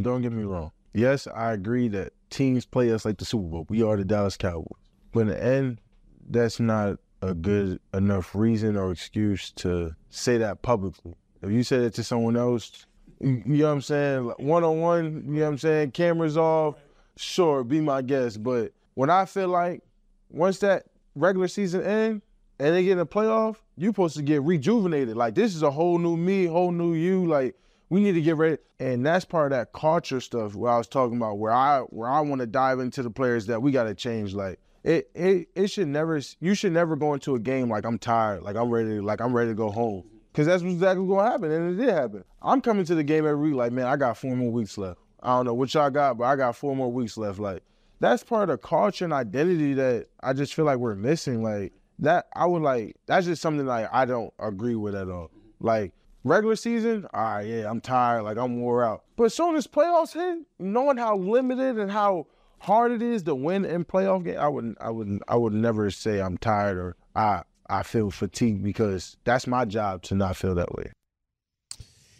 [0.00, 0.72] Don't get me wrong.
[0.94, 3.66] Yes, I agree that teams play us like the Super Bowl.
[3.68, 4.66] We are the Dallas Cowboys.
[5.12, 5.80] But in the end,
[6.28, 11.14] that's not a good enough reason or excuse to say that publicly.
[11.42, 12.86] If you say that to someone else,
[13.20, 14.32] you you know what I'm saying?
[14.38, 15.92] One on one, you know what I'm saying?
[15.92, 16.76] Cameras off,
[17.16, 18.42] sure, be my guest.
[18.42, 19.82] But when I feel like
[20.30, 22.22] once that regular season end
[22.58, 25.16] and they get in the playoff, you supposed to get rejuvenated.
[25.16, 27.26] Like this is a whole new me, whole new you.
[27.26, 27.56] Like
[27.92, 28.56] we need to get ready.
[28.80, 32.08] And that's part of that culture stuff where I was talking about where I where
[32.08, 34.32] I want to dive into the players that we gotta change.
[34.32, 37.98] Like it it it should never you should never go into a game like I'm
[37.98, 40.04] tired, like I'm ready, like I'm ready to go home.
[40.32, 41.50] Because that's what's exactly going to happen.
[41.50, 42.24] And it did happen.
[42.40, 44.98] I'm coming to the game every week like, man, I got four more weeks left.
[45.22, 47.38] I don't know what y'all got, but I got four more weeks left.
[47.38, 47.62] Like,
[48.00, 51.42] that's part of culture and identity that I just feel like we're missing.
[51.42, 55.30] Like, that, I would like, that's just something like I don't agree with at all.
[55.60, 55.92] Like,
[56.24, 58.22] regular season, right, yeah, I'm tired.
[58.22, 59.04] Like, I'm wore out.
[59.16, 62.26] But as soon as playoffs hit, knowing how limited and how
[62.58, 65.90] hard it is to win in playoff game, I wouldn't, I wouldn't, I would never
[65.90, 70.54] say I'm tired or I, I feel fatigued because that's my job to not feel
[70.56, 70.92] that way.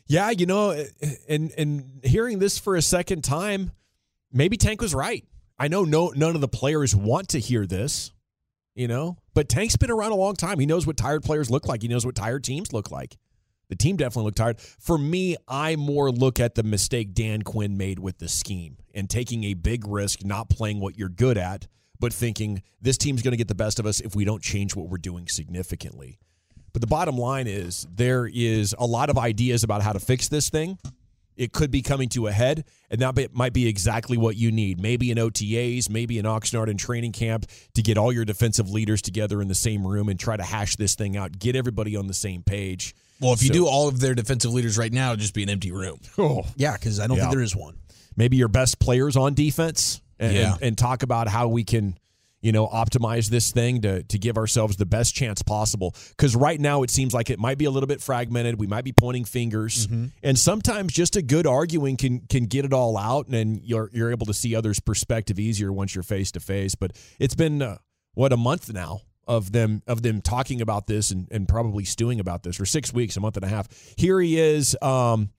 [0.07, 0.85] Yeah, you know,
[1.29, 3.73] and and hearing this for a second time,
[4.33, 5.25] maybe Tank was right.
[5.59, 8.13] I know no none of the players want to hear this,
[8.75, 10.59] you know, but Tank's been around a long time.
[10.59, 11.83] He knows what tired players look like.
[11.83, 13.17] He knows what tired teams look like.
[13.73, 14.61] The team definitely looked tired.
[14.61, 19.09] For me, I more look at the mistake Dan Quinn made with the scheme and
[19.09, 23.33] taking a big risk, not playing what you're good at, but thinking this team's going
[23.33, 26.19] to get the best of us if we don't change what we're doing significantly.
[26.75, 30.29] But the bottom line is there is a lot of ideas about how to fix
[30.29, 30.77] this thing.
[31.35, 34.83] It could be coming to a head, and that might be exactly what you need.
[34.83, 39.01] Maybe in OTAs, maybe in Oxnard and training camp to get all your defensive leaders
[39.01, 42.07] together in the same room and try to hash this thing out, get everybody on
[42.07, 42.95] the same page.
[43.23, 45.43] Well, if so, you do all of their defensive leaders right now, it'd just be
[45.43, 46.01] an empty room.
[46.19, 47.25] Oh, yeah, because I don't yeah.
[47.25, 47.77] think there is one.
[48.17, 50.53] Maybe your best players on defense, and, yeah.
[50.55, 51.97] and, and talk about how we can
[52.43, 55.95] you know, optimize this thing to to give ourselves the best chance possible.
[56.11, 58.59] Because right now it seems like it might be a little bit fragmented.
[58.59, 60.07] We might be pointing fingers, mm-hmm.
[60.25, 64.11] and sometimes just a good arguing can can get it all out, and you're you're
[64.11, 66.75] able to see others' perspective easier once you're face to face.
[66.75, 67.79] But it's been uh,
[68.15, 72.21] what a month now of them of them talking about this and, and probably stewing
[72.21, 73.69] about this for six weeks, a month and a half.
[73.97, 75.31] Here he is, um,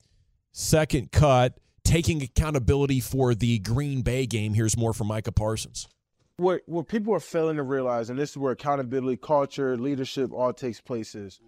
[0.52, 4.54] second cut, taking accountability for the Green Bay game.
[4.54, 5.88] Here's more from Micah Parsons
[6.36, 10.52] what what people are failing to realize, and this is where accountability, culture, leadership all
[10.52, 11.40] takes place is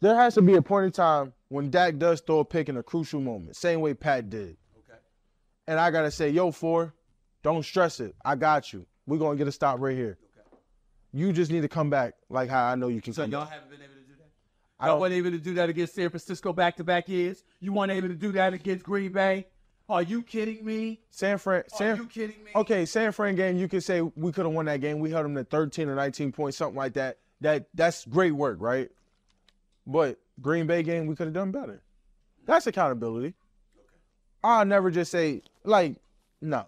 [0.00, 2.76] there has to be a point in time when Dak does throw a pick in
[2.76, 4.56] a crucial moment, same way Pat did.
[4.78, 4.98] Okay.
[5.66, 6.94] And I gotta say, yo, four,
[7.42, 8.14] don't stress it.
[8.24, 8.86] I got you.
[9.06, 10.18] We're gonna get a stop right here.
[11.12, 13.52] You just need to come back like how I know you can so y'all back.
[13.52, 14.30] haven't been able to do that?
[14.80, 17.44] I don't, wasn't able to do that against San Francisco back to back years.
[17.60, 19.46] You weren't able to do that against Green Bay.
[19.88, 21.00] Are you kidding me?
[21.10, 21.64] San Fran.
[21.68, 22.50] San, Are you kidding me?
[22.54, 23.58] Okay, San Fran game.
[23.58, 25.00] You could say we could have won that game.
[25.00, 27.18] We held them to 13 or 19 points, something like that.
[27.42, 28.88] That that's great work, right?
[29.86, 31.82] But Green Bay game, we could have done better.
[32.46, 33.28] That's accountability.
[33.28, 33.86] Okay.
[34.42, 35.96] I'll never just say like,
[36.40, 36.66] no.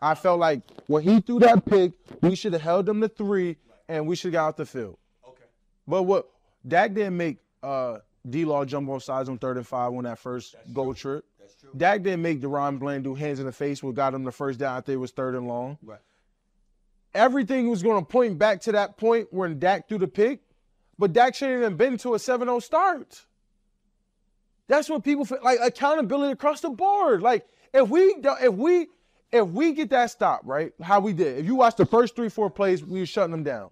[0.00, 3.56] I felt like when he threw that pick, we should have held them to three,
[3.88, 4.98] and we should have got out the field.
[5.26, 5.44] Okay.
[5.86, 6.28] But what
[6.66, 10.18] Dak didn't make uh, D Law jump off sides on third and five on that
[10.18, 11.24] first That's goal trip.
[11.40, 11.70] That's true.
[11.76, 14.58] Dak didn't make DaRon Bland do hands in the face what got him the first
[14.58, 14.76] down.
[14.76, 15.78] I think it was third and long.
[15.82, 16.00] Right.
[17.14, 20.40] Everything was going to point back to that point when Dak threw the pick,
[20.98, 23.24] but Dak shouldn't have been to a 7-0 start.
[24.68, 27.22] That's what people feel like accountability across the board.
[27.22, 28.88] Like if we if we
[29.32, 31.38] if we get that stop right, how we did.
[31.38, 33.70] If you watch the first three four plays, we were shutting them down.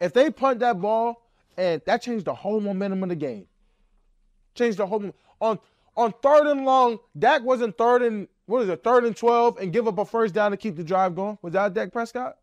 [0.00, 1.22] If they punt that ball,
[1.56, 3.46] and that changed the whole momentum of the game.
[4.54, 5.58] Changed the whole on
[5.96, 9.72] on third and long, Dak wasn't third and what is it, third and twelve, and
[9.72, 11.38] give up a first down to keep the drive going.
[11.42, 12.36] Was that Dak Prescott?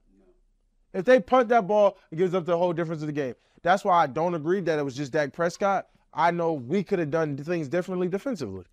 [0.94, 3.36] If they punt that ball, it gives up the whole difference of the game.
[3.64, 5.88] That's why I don't agree that it was just Dak Prescott.
[6.14, 8.66] I know we could have done things differently defensively.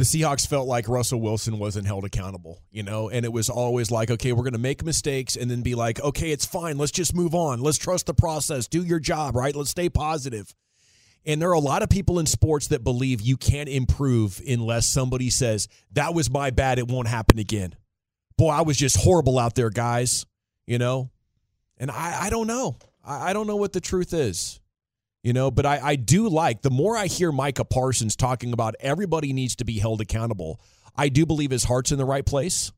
[0.00, 3.90] The Seahawks felt like Russell Wilson wasn't held accountable, you know, and it was always
[3.90, 6.78] like, okay, we're going to make mistakes and then be like, okay, it's fine.
[6.78, 7.60] Let's just move on.
[7.60, 8.66] Let's trust the process.
[8.66, 9.54] Do your job, right?
[9.54, 10.54] Let's stay positive.
[11.26, 14.86] And there are a lot of people in sports that believe you can't improve unless
[14.86, 16.78] somebody says, that was my bad.
[16.78, 17.74] It won't happen again.
[18.38, 20.24] Boy, I was just horrible out there, guys.
[20.66, 21.10] You know?
[21.76, 22.78] And I, I don't know.
[23.04, 24.60] I, I don't know what the truth is.
[25.22, 28.74] You know, but I, I do like the more I hear Micah Parsons talking about
[28.80, 30.60] everybody needs to be held accountable,
[30.96, 32.72] I do believe his heart's in the right place.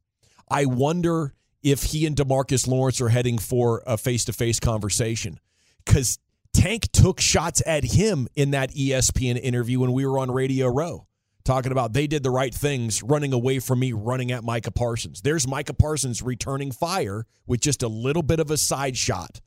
[0.51, 5.39] I wonder if he and DeMarcus Lawrence are heading for a face to face conversation.
[5.85, 6.19] Because
[6.53, 11.07] Tank took shots at him in that ESPN interview when we were on Radio Row,
[11.45, 15.23] talking about they did the right things, running away from me, running at Micah Parsons.
[15.23, 19.41] There's Micah Parsons returning fire with just a little bit of a side shot.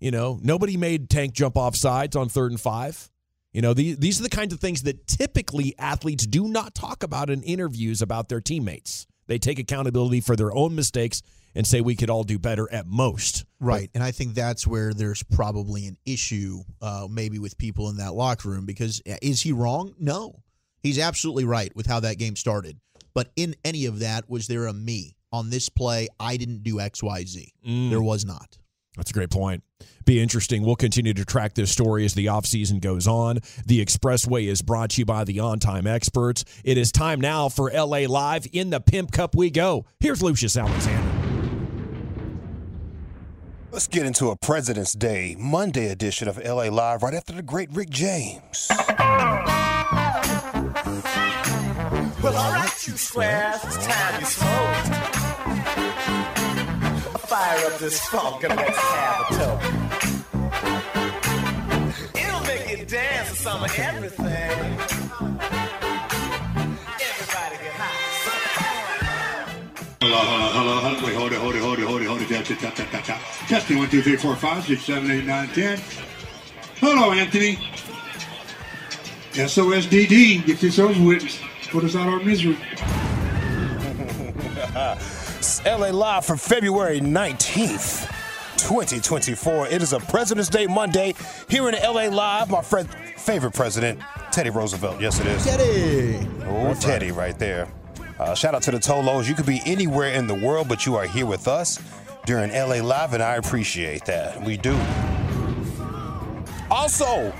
[0.00, 3.10] You know, nobody made Tank jump off sides on third and five.
[3.52, 7.02] You know, these, these are the kinds of things that typically athletes do not talk
[7.02, 9.06] about in interviews about their teammates.
[9.26, 11.22] They take accountability for their own mistakes
[11.54, 13.44] and say we could all do better at most.
[13.58, 13.90] Right.
[13.92, 17.96] But, and I think that's where there's probably an issue, uh, maybe with people in
[17.96, 19.94] that locker room, because uh, is he wrong?
[19.98, 20.42] No.
[20.82, 22.80] He's absolutely right with how that game started.
[23.14, 25.16] But in any of that, was there a me?
[25.32, 27.52] On this play, I didn't do X, Y, Z.
[27.66, 27.90] Mm.
[27.90, 28.58] There was not.
[29.00, 29.64] That's a great point.
[30.04, 30.62] Be interesting.
[30.62, 33.38] We'll continue to track this story as the offseason goes on.
[33.64, 36.44] The Expressway is brought to you by the On Time Experts.
[36.64, 38.46] It is time now for LA Live.
[38.52, 39.86] In the Pimp Cup we go.
[40.00, 41.10] Here's Lucius Alexander.
[43.72, 47.70] Let's get into a President's Day Monday edition of LA Live right after the great
[47.72, 48.66] Rick James.
[52.22, 55.19] Well, alright, you squares, it's time you smoke.
[57.30, 59.62] Fire up this funk and let's have a toke.
[62.16, 64.50] It'll make you dance to some of everything.
[70.00, 71.20] Hello, hello, hello, hello.
[71.20, 72.28] Hold it, hold it, hold it, hold it, hold it.
[72.28, 73.20] Tap, tap, tap, tap, tap.
[73.46, 75.78] Testing one, two, three, four, five, six, seven, eight, nine, ten.
[76.80, 77.54] Hello, Anthony.
[79.34, 80.44] SOSDD.
[80.46, 81.40] Get over with.
[81.70, 82.58] Put us out our misery.
[85.62, 88.08] It's LA Live for February 19th,
[88.56, 89.68] 2024.
[89.68, 91.14] It is a President's Day Monday
[91.48, 92.50] here in LA Live.
[92.50, 94.00] My friend, favorite president,
[94.32, 95.00] Teddy Roosevelt.
[95.00, 95.44] Yes, it is.
[95.44, 96.26] Teddy.
[96.46, 97.68] Oh, Teddy, right there.
[98.18, 99.28] Uh, shout out to the Tolos.
[99.28, 101.78] You could be anywhere in the world, but you are here with us
[102.26, 104.42] during LA Live, and I appreciate that.
[104.42, 104.78] We do.
[106.70, 107.32] Also,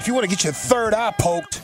[0.00, 1.62] if you want to get your third eye poked,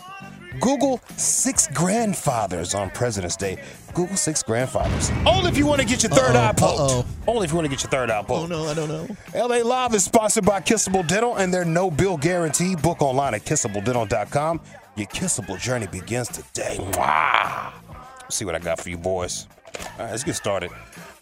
[0.61, 3.59] Google six grandfathers on President's Day.
[3.95, 5.11] Google six grandfathers.
[5.27, 6.81] Only if you want to get your 3rd Uh-oh, eye poked.
[6.81, 7.07] uh-oh.
[7.27, 8.45] Only if you want to get your third eye poked.
[8.45, 9.07] Oh no, I don't know.
[9.35, 12.75] LA Live is sponsored by Kissable Dental and their no bill guarantee.
[12.77, 14.61] Book online at kissabledental.com.
[14.97, 16.77] Your kissable journey begins today.
[16.97, 17.73] Wow.
[18.23, 19.47] Let's see what I got for you boys.
[19.99, 20.71] All right, let's get started.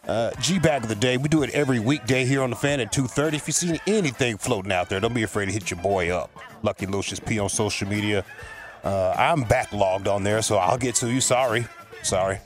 [0.08, 1.16] Uh, G bag of the day.
[1.18, 3.34] We do it every weekday here on the fan at 2:30.
[3.34, 6.30] If you see anything floating out there, don't be afraid to hit your boy up.
[6.62, 8.24] Lucky Lucius P on social media.
[8.82, 11.20] Uh, I'm backlogged on there, so I'll get to you.
[11.20, 11.66] Sorry,
[12.02, 12.38] sorry.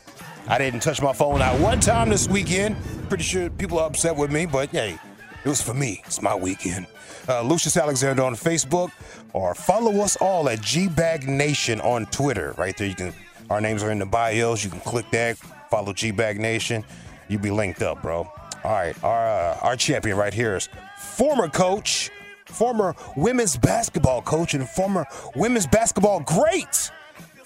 [0.47, 2.77] I didn't touch my phone out one time this weekend.
[3.09, 4.99] Pretty sure people are upset with me, but hey,
[5.45, 6.03] it was for me.
[6.05, 6.87] It's my weekend.
[7.27, 8.91] Uh, Lucius Alexander on Facebook,
[9.33, 12.55] or follow us all at GBag Nation on Twitter.
[12.59, 13.15] Right there, you can.
[13.49, 14.65] Our names are in the bios.
[14.65, 15.37] You can click that.
[15.71, 16.85] Follow GBag Nation.
[17.29, 18.31] You be linked up, bro.
[18.65, 20.69] All right, our uh, our champion right here is
[20.99, 22.11] former coach,
[22.47, 26.91] former women's basketball coach, and former women's basketball great,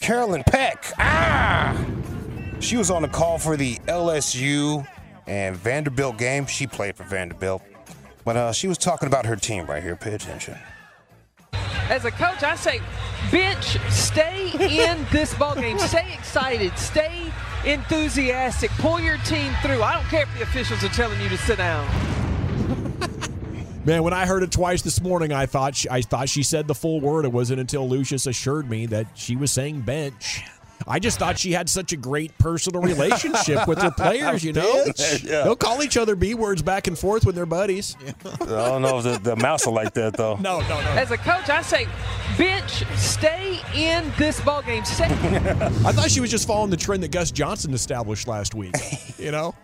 [0.01, 0.85] Carolyn Peck.
[0.99, 1.98] Ah.
[2.61, 4.87] She was on the call for the LSU
[5.27, 6.47] and Vanderbilt game.
[6.47, 7.63] She played for Vanderbilt.
[8.25, 9.97] But uh, she was talking about her team right here.
[9.97, 10.59] Pay attention.
[11.89, 12.83] As a coach, I say,
[13.31, 15.79] bench, stay in this ball game.
[15.79, 16.77] Stay excited.
[16.77, 17.33] Stay
[17.65, 18.71] enthusiastic.
[18.73, 19.83] Pull your team through.
[19.83, 21.89] I don't care if the officials are telling you to sit down.
[23.87, 26.69] Man, when I heard it twice this morning, I thought she, I thought she said
[26.69, 27.25] the full word.
[27.25, 30.43] It wasn't until Lucius assured me that she was saying bench.
[30.87, 34.43] I just thought she had such a great personal relationship with her players.
[34.45, 34.85] You know,
[35.23, 35.43] Yeah.
[35.45, 37.97] they'll call each other b words back and forth when they're buddies.
[38.25, 40.37] I don't know if the, the mouse are like that though.
[40.37, 40.91] No, no, no.
[40.93, 41.87] As a coach, I say,
[42.39, 44.85] bench, stay in this ball game.
[44.85, 45.05] Stay.
[45.07, 48.75] I thought she was just following the trend that Gus Johnson established last week.
[49.19, 49.55] You know,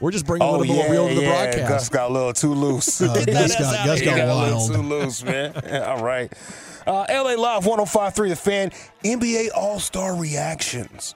[0.00, 1.44] we're just bringing a Oh little yeah, more real to the yeah.
[1.52, 1.68] broadcast.
[1.68, 3.00] Gus got a little too loose.
[3.00, 5.52] Uh, Gus got- Gus He got a little too loose, man.
[5.84, 6.32] All right.
[6.86, 8.70] Uh, LA Live 105.3 The Fan,
[9.04, 11.14] NBA All Star reactions.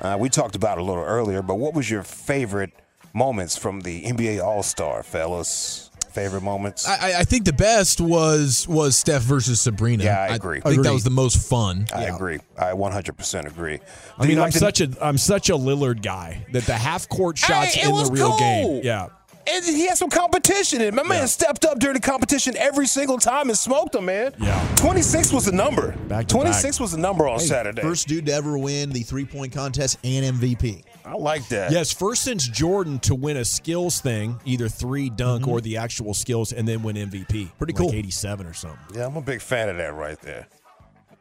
[0.00, 2.72] Uh, we talked about it a little earlier, but what was your favorite
[3.12, 5.86] moments from the NBA All Star, fellas?
[6.12, 6.88] Favorite moments?
[6.88, 10.02] I, I think the best was was Steph versus Sabrina.
[10.02, 10.58] Yeah, I agree.
[10.64, 11.86] I think that was the most fun.
[11.94, 12.40] I agree.
[12.58, 13.78] I 100% agree.
[14.18, 17.74] I mean, I'm such a I'm such a Lillard guy that the half court shots
[17.74, 18.38] Hey, in the real cool.
[18.38, 18.80] game.
[18.82, 19.06] Yeah.
[19.52, 20.80] And he had some competition.
[20.80, 24.32] And my man stepped up during the competition every single time and smoked him, man.
[24.38, 24.74] Yeah.
[24.76, 25.92] 26 was the number.
[26.08, 26.80] Back 26 back.
[26.80, 27.82] was the number on Hey, Saturday.
[27.82, 30.84] First dude to ever win the three point contest and MVP.
[31.04, 31.72] I like that.
[31.72, 35.50] Yes, first since Jordan to win a skills thing, either three dunk mm-hmm.
[35.50, 37.50] or the actual skills, and then win MVP.
[37.58, 37.90] Pretty cool.
[37.92, 38.78] 87 or something.
[38.94, 40.46] Yeah, I'm a big fan of that right there.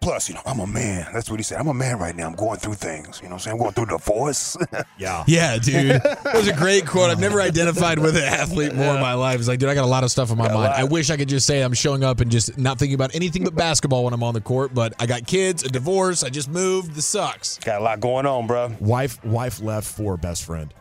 [0.01, 1.07] Plus, you know, I'm a man.
[1.13, 1.59] That's what he said.
[1.59, 2.27] I'm a man right now.
[2.27, 3.19] I'm going through things.
[3.21, 3.53] You know what I'm saying?
[3.55, 4.57] I'm going through divorce.
[4.97, 5.23] yeah.
[5.27, 6.01] Yeah, dude.
[6.29, 7.09] That was a great quote.
[7.09, 9.39] I've never identified with an athlete more in my life.
[9.39, 10.73] It's like, dude, I got a lot of stuff on my Got mind.
[10.73, 13.43] I wish I could just say I'm showing up and just not thinking about anything
[13.43, 16.49] but basketball when I'm on the court, but I got kids, a divorce, I just
[16.49, 16.93] moved.
[16.93, 17.57] This sucks.
[17.59, 18.71] Got a lot going on, bro.
[18.79, 20.73] Wife wife left for best friend.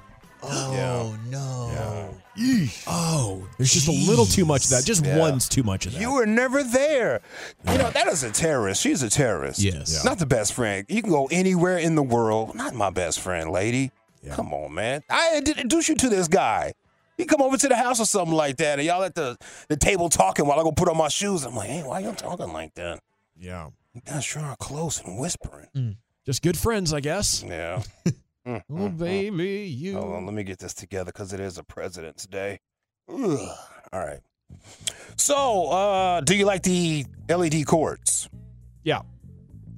[0.43, 2.15] Oh no.
[2.87, 4.85] Oh, there's just a little too much of that.
[4.85, 5.19] Just Yeah.
[5.19, 6.01] one's too much of that.
[6.01, 7.21] You were never there.
[7.69, 8.81] You know, that is a terrorist.
[8.81, 9.59] She's a terrorist.
[9.61, 9.93] Yes.
[9.93, 10.09] Yeah.
[10.09, 10.87] Not the best friend.
[10.89, 12.55] You can go anywhere in the world.
[12.55, 13.91] Not my best friend, lady.
[14.31, 15.03] Come on, man.
[15.11, 16.75] I introduce you to this guy.
[17.17, 19.37] He come over to the house or something like that, and y'all at the,
[19.69, 21.45] the table talking while I go put on my shoes.
[21.45, 23.01] I'm like, hey, why you talking like that?
[23.37, 23.71] Yeah.
[23.95, 25.67] You guys sure are close and whispering.
[25.75, 25.97] Mm.
[26.25, 27.43] Just good friends, I guess.
[27.45, 27.83] Yeah.
[28.49, 29.95] Mm, Oh, mm, baby, you.
[29.99, 32.61] Hold on, let me get this together because it is a President's Day.
[33.13, 33.39] Ugh.
[33.93, 34.21] All right.
[35.17, 38.29] So, uh, do you like the LED courts?
[38.85, 39.03] Yeah.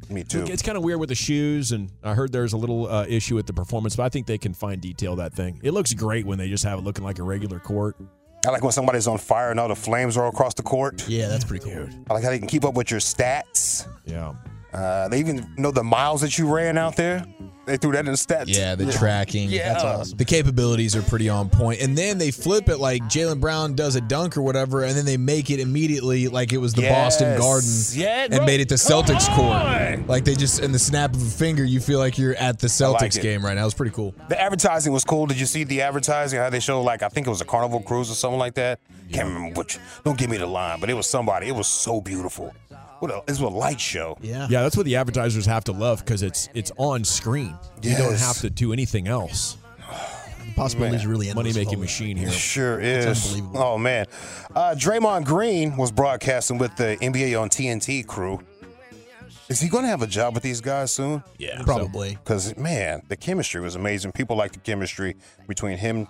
[0.08, 0.44] Me too.
[0.44, 3.34] It's kind of weird with the shoes, and I heard there's a little uh, issue
[3.36, 5.60] with the performance, but I think they can fine detail that thing.
[5.62, 7.96] It looks great when they just have it looking like a regular court.
[8.44, 11.06] I like when somebody's on fire and all the flames are across the court.
[11.08, 11.88] Yeah, that's pretty cool.
[12.08, 13.86] I like how they can keep up with your stats.
[14.04, 14.34] Yeah.
[14.72, 17.24] Uh, they even know the miles that you ran out there.
[17.66, 18.46] They threw that in the stats.
[18.48, 19.48] Yeah, the tracking.
[19.48, 19.72] Yeah.
[19.72, 20.16] That's awesome.
[20.18, 21.80] The capabilities are pretty on point.
[21.80, 25.04] And then they flip it like Jaylen Brown does a dunk or whatever, and then
[25.04, 27.40] they make it immediately like it was the Boston Yes.
[27.40, 27.70] Garden
[28.02, 28.46] Yeah, and bro.
[28.46, 29.36] made it the Come Celtics on.
[29.98, 30.08] court.
[30.08, 32.66] Like they just, in the snap of a finger, you feel like you're at the
[32.66, 33.22] like Celtics it.
[33.22, 33.66] game right now.
[33.66, 34.14] It's pretty cool.
[34.28, 35.26] The advertising was cool.
[35.26, 36.40] Did you see the advertising?
[36.40, 38.80] How they showed like I think it was a Carnival cruise or something like that.
[39.12, 39.78] Can't remember which.
[40.04, 41.46] Don't give me the line, but it was somebody.
[41.48, 42.52] It was so beautiful.
[43.00, 44.16] What a, it was a light show.
[44.20, 44.46] Yeah.
[44.48, 47.56] Yeah, that's what the advertisers have to love because it's it's on screen.
[47.82, 49.56] You don't have to do anything else.
[50.46, 52.28] The possibilities are really endless Money with making machine here.
[52.28, 53.24] It sure It's is.
[53.34, 53.62] unbelievable.
[53.62, 54.06] Oh man,
[54.54, 58.40] uh, Draymond Green was broadcasting with the NBA on TNT crew.
[59.48, 61.24] Is he going to have a job with these guys soon?
[61.38, 62.10] Yeah, Probably.
[62.10, 64.12] Because man, the chemistry was amazing.
[64.12, 65.16] People like the chemistry
[65.48, 66.06] between him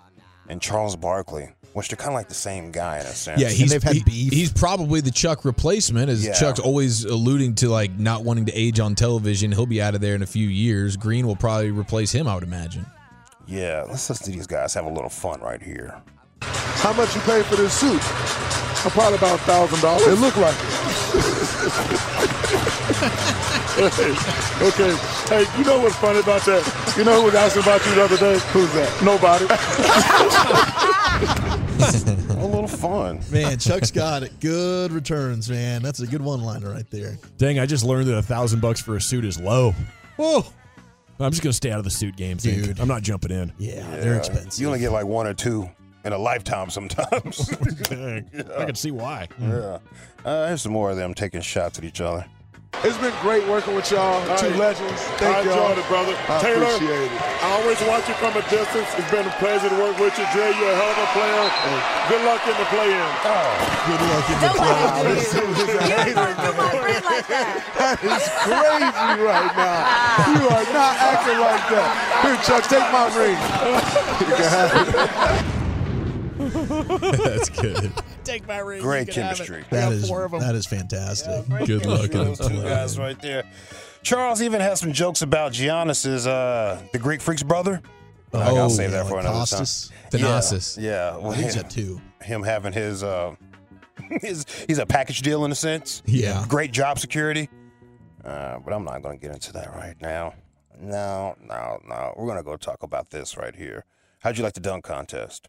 [0.49, 3.41] and Charles Barkley, which they're kind of like the same guy in a sense.
[3.41, 4.33] Yeah, he's they've had he- beef.
[4.33, 6.33] he's probably the Chuck replacement, as Yeah.
[6.33, 9.53] Chuck's always alluding to, like not wanting to age on television.
[9.53, 10.97] He'll be out of there in a few years.
[10.97, 12.87] Green will probably replace him, I would imagine.
[13.47, 13.85] yeah.
[13.89, 16.01] Let's listen to these guys have a little fun right here.
[16.43, 18.01] How much you pay for this suit?
[18.03, 20.07] Uh, Probably about a thousand dollars.
[20.07, 20.61] It looked like it.
[24.63, 24.95] okay.
[25.29, 26.63] Hey, you know what's funny about that?
[26.97, 28.39] You know who was asking about you the other day?
[28.53, 29.03] Who's that?
[29.05, 29.47] Nobody.
[31.83, 33.21] a little fun.
[33.31, 34.39] Man, Chuck's got it.
[34.41, 35.83] Good returns, man.
[35.83, 37.19] That's a good one liner right there.
[37.39, 39.75] Dang, I just learned that a thousand bucks for a suit is low.
[40.17, 40.45] Whoa.
[41.19, 42.63] I'm just gonna stay out of the suit game, thing.
[42.63, 42.81] Dude.
[42.81, 43.53] I'm not jumping in.
[43.59, 44.59] Yeah, they're expensive.
[44.61, 45.69] You only get like one or two
[46.05, 47.47] in a lifetime sometimes.
[47.83, 48.31] Dang.
[48.57, 49.29] I can see why.
[49.39, 49.79] yeah.
[50.25, 52.25] Uh, here's some more of them taking shots at each other.
[52.81, 55.05] It's been great working with y'all, two Hey, legends.
[55.21, 55.69] I Thank y'all.
[55.69, 56.17] enjoyed it, brother.
[56.33, 57.21] I Taylor, appreciate it.
[57.45, 58.89] I always watch you from a distance.
[58.97, 60.25] It's been a pleasure to work with you.
[60.33, 61.45] Dre, you're a hell of a player.
[62.09, 63.05] Good luck in the play-in.
[63.29, 63.37] Oh,
[63.85, 64.89] good luck in the play in.
[67.77, 70.33] That is crazy right now.
[70.33, 72.25] You are not acting like that.
[72.25, 73.37] Here, Chuck, take my ring.
[77.25, 77.93] That's good.
[78.25, 78.83] Take my ring.
[78.83, 79.65] Great chemistry.
[79.71, 81.47] That is that is fantastic.
[81.67, 82.11] Good luck.
[82.11, 83.45] in Those two guys right there.
[84.03, 87.83] Charles even has some jokes about Giannis's uh, the Greek Freak's brother.
[88.31, 89.91] But I Oh, gotta save yeah, that for like another Costas?
[90.11, 90.21] time.
[90.21, 90.79] Thanasis.
[90.81, 91.17] Yeah, yeah.
[91.17, 92.01] Well, I think him, so too.
[92.23, 93.35] him having his uh,
[94.21, 96.03] his he's a package deal in a sense.
[96.07, 96.45] Yeah.
[96.49, 97.49] Great job security.
[98.25, 100.35] Uh, but I'm not gonna get into that right now.
[100.79, 102.15] No, no, no.
[102.17, 103.85] We're gonna go talk about this right here.
[104.21, 105.49] How'd you like the dunk contest?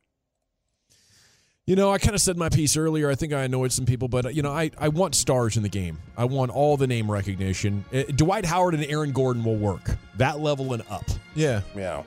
[1.67, 3.09] You know, I kind of said my piece earlier.
[3.09, 5.69] I think I annoyed some people, but you know, I, I want stars in the
[5.69, 5.99] game.
[6.17, 7.85] I want all the name recognition.
[7.93, 11.05] Uh, Dwight Howard and Aaron Gordon will work that level and up.
[11.35, 11.61] Yeah.
[11.75, 12.03] Yeah.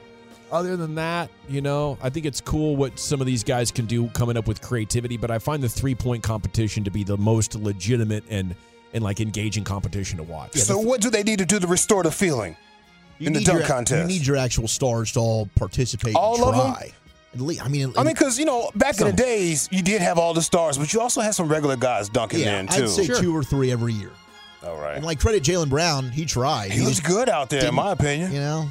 [0.50, 3.86] Other than that, you know, I think it's cool what some of these guys can
[3.86, 7.16] do coming up with creativity, but I find the three point competition to be the
[7.16, 8.54] most legitimate and
[8.92, 10.54] and like engaging competition to watch.
[10.54, 12.56] so what do they need to do to restore the feeling
[13.18, 14.02] You in the need dunk your, contest?
[14.02, 16.14] You need your actual stars to all participate.
[16.14, 16.92] All and of them?
[17.34, 17.40] Try.
[17.40, 20.00] At least, I mean, I mean, because you know, back in the days, you did
[20.00, 22.84] have all the stars, but you also had some regular guys dunking yeah, in too.
[22.84, 24.10] I'd say two or three every year.
[24.64, 24.96] All right.
[24.96, 26.70] And like credit Jaylen Brown, he tried.
[26.72, 28.32] He was good out there, in my opinion.
[28.32, 28.68] You know,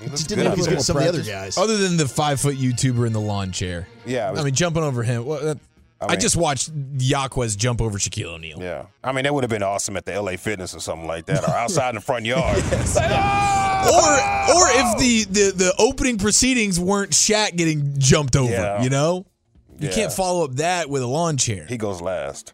[0.00, 1.58] He just didn't out have as good as some of the other guys.
[1.58, 3.88] Other than the five foot YouTuber in the lawn chair.
[4.06, 5.24] Yeah, was- I mean, jumping over him.
[5.24, 5.58] Well, that,
[6.02, 8.58] I, mean- just watched Yaquez jump over Shaquille O'Neal.
[8.60, 11.26] Yeah, I mean that would have been awesome at the LA Fitness or something like
[11.26, 12.62] that, or outside in the front yard.
[13.80, 18.82] Or, or if the, the, the opening proceedings weren't Shaq getting jumped over, Yeah.
[18.82, 19.24] you know?
[19.78, 19.94] You Yeah.
[19.94, 21.64] can't follow up that with a lawn chair.
[21.66, 22.52] He goes last.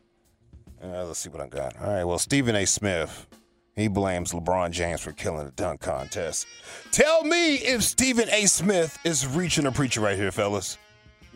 [0.80, 1.76] Uh, let's see what I got.
[1.80, 2.64] All right, well, Stephen A.
[2.64, 3.26] Smith,
[3.74, 6.46] he blames LeBron James for killing the dunk contest.
[6.92, 8.46] Tell me if Stephen A.
[8.46, 10.78] Smith is reaching a preacher right here, fellas.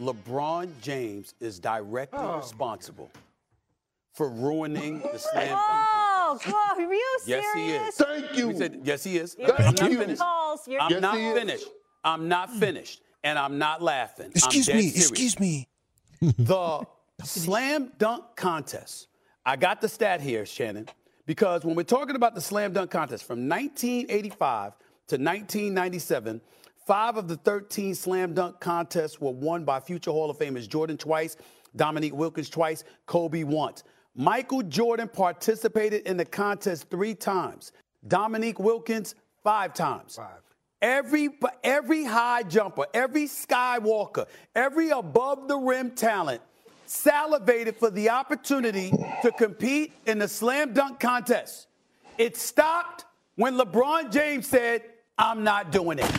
[0.01, 2.39] LeBron James is directly oh.
[2.39, 3.11] responsible
[4.15, 6.47] for ruining the slam dunk contest.
[6.47, 7.27] Oh, God, are you serious?
[7.27, 7.55] Yes, serious?
[7.55, 7.95] he is.
[7.95, 8.49] Thank you.
[8.49, 9.37] We said, yes, he is.
[9.39, 10.21] You're I'm not making finished.
[10.21, 10.69] calls.
[10.69, 11.39] You're- I'm Yes, not he is.
[11.39, 11.67] finished.
[12.05, 12.59] I'm not hmm.
[12.59, 13.03] finished.
[13.23, 14.31] And I'm not laughing.
[14.35, 15.11] Excuse I'm dead me, serious.
[15.11, 15.69] excuse me.
[16.21, 16.87] the
[17.23, 19.09] slam dunk contest.
[19.45, 20.89] I got the stat here, Shannon,
[21.27, 24.73] because when we're talking about the slam dunk contest from 1985
[25.09, 26.41] to 1997,
[26.91, 30.97] five of the 13 slam dunk contests were won by future Hall of Famers Jordan
[30.97, 31.37] twice,
[31.77, 33.85] Dominique Wilkins twice, Kobe once.
[34.17, 37.71] Michael Jordan participated in the contest three times.
[38.09, 39.15] Dominique Wilkins
[39.45, 40.17] five times.
[40.17, 40.43] Five.
[40.83, 41.29] Every
[41.63, 44.27] every high jumper, every skywalker,
[44.57, 46.43] every above the rim talent
[46.87, 51.69] salivated for the opportunity to compete in the slam dunk contest.
[52.19, 53.05] It stopped
[53.37, 54.83] when LeBron James said,
[55.17, 56.11] "I'm not doing it."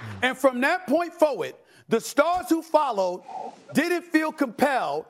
[0.00, 0.28] Mm.
[0.28, 1.54] And from that point forward,
[1.88, 3.22] the stars who followed
[3.74, 5.06] didn't feel compelled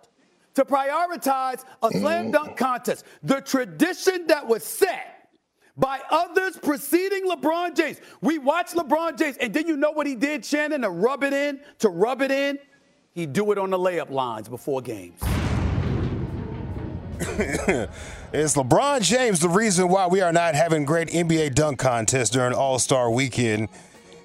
[0.55, 2.01] to prioritize a mm.
[2.01, 3.05] slam dunk contest.
[3.23, 5.29] The tradition that was set
[5.77, 8.01] by others preceding LeBron James.
[8.21, 11.33] We watched LeBron James, and then you know what he did, Shannon, to rub it
[11.33, 12.59] in, to rub it in?
[13.13, 15.21] He'd do it on the layup lines before games.
[18.33, 22.55] Is LeBron James the reason why we are not having great NBA dunk contests during
[22.55, 23.69] All Star weekend?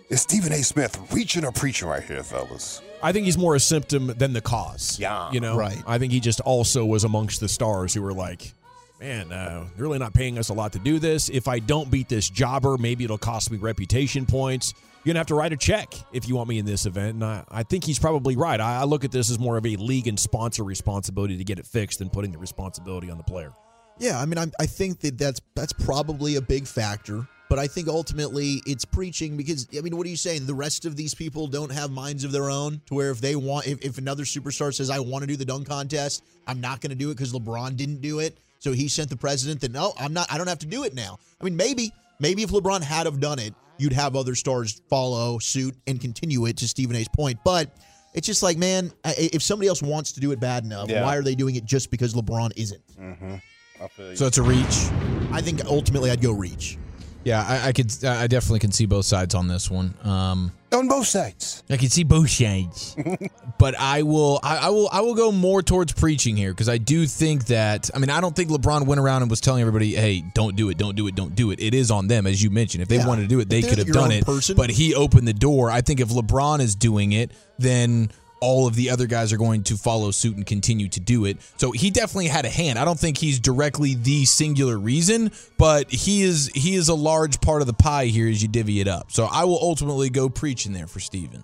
[0.07, 0.61] Is Stephen A.
[0.63, 2.81] Smith reaching or preaching right here, fellas?
[3.01, 4.99] I think he's more a symptom than the cause.
[4.99, 5.31] Yeah.
[5.31, 5.81] You know, Right.
[5.87, 8.53] I think he just also was amongst the stars who were like,
[8.99, 11.29] man, uh, they're really not paying us a lot to do this.
[11.29, 14.73] If I don't beat this jobber, maybe it'll cost me reputation points.
[15.03, 17.15] You're going to have to write a check if you want me in this event.
[17.15, 18.59] And I, I think he's probably right.
[18.59, 21.57] I, I look at this as more of a league and sponsor responsibility to get
[21.57, 23.53] it fixed than putting the responsibility on the player.
[23.97, 27.27] Yeah, I mean, I, I think that that's that's probably a big factor.
[27.47, 30.45] But I think ultimately it's preaching because I mean, what are you saying?
[30.47, 33.35] The rest of these people don't have minds of their own to where if they
[33.35, 36.81] want, if, if another superstar says I want to do the dunk contest, I'm not
[36.81, 38.37] going to do it because LeBron didn't do it.
[38.59, 40.31] So he sent the president that no, I'm not.
[40.31, 41.19] I don't have to do it now.
[41.39, 45.37] I mean, maybe maybe if LeBron had have done it, you'd have other stars follow
[45.37, 46.57] suit and continue it.
[46.57, 47.69] To Stephen A's point, but.
[48.15, 51.03] It's just like, man, if somebody else wants to do it bad enough, Yeah.
[51.03, 52.81] why are they doing it just because LeBron isn't?
[52.97, 53.35] Mm-hmm.
[53.83, 54.15] I feel you.
[54.15, 54.87] So it's a reach.
[55.33, 56.77] I think ultimately I'd go reach.
[57.25, 57.91] Yeah, I, I could.
[58.05, 59.95] I definitely can see both sides on this one.
[60.03, 61.63] Um, on both sides.
[61.71, 62.95] I can see both sides,
[63.57, 64.39] but I will.
[64.43, 64.87] I, I will.
[64.91, 67.89] I will go more towards preaching here because I do think that.
[67.95, 70.69] I mean, I don't think LeBron went around and was telling everybody, "Hey, don't do
[70.69, 72.83] it, don't do it, don't do it." It is on them, as you mentioned.
[72.83, 73.07] If they Yeah.
[73.07, 74.23] wanted to do it, they could have done it.
[74.23, 75.71] person- But he opened the door.
[75.71, 78.11] I think if LeBron is doing it, then
[78.45, 81.37] all of the other guys are going to follow suit and continue to do it.
[81.57, 82.77] So he definitely had a hand.
[82.77, 87.41] I don't think he's directly the singular reason, but he is he is a large
[87.41, 89.11] part of the pie here as you divvy it up.
[89.11, 91.43] So I will ultimately go preaching there for Stephen.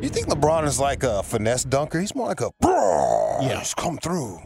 [0.00, 2.00] You think LeBron is like a finesse dunker?
[2.00, 2.50] He's more like a
[3.42, 3.58] yeah.
[3.58, 4.38] Just come through.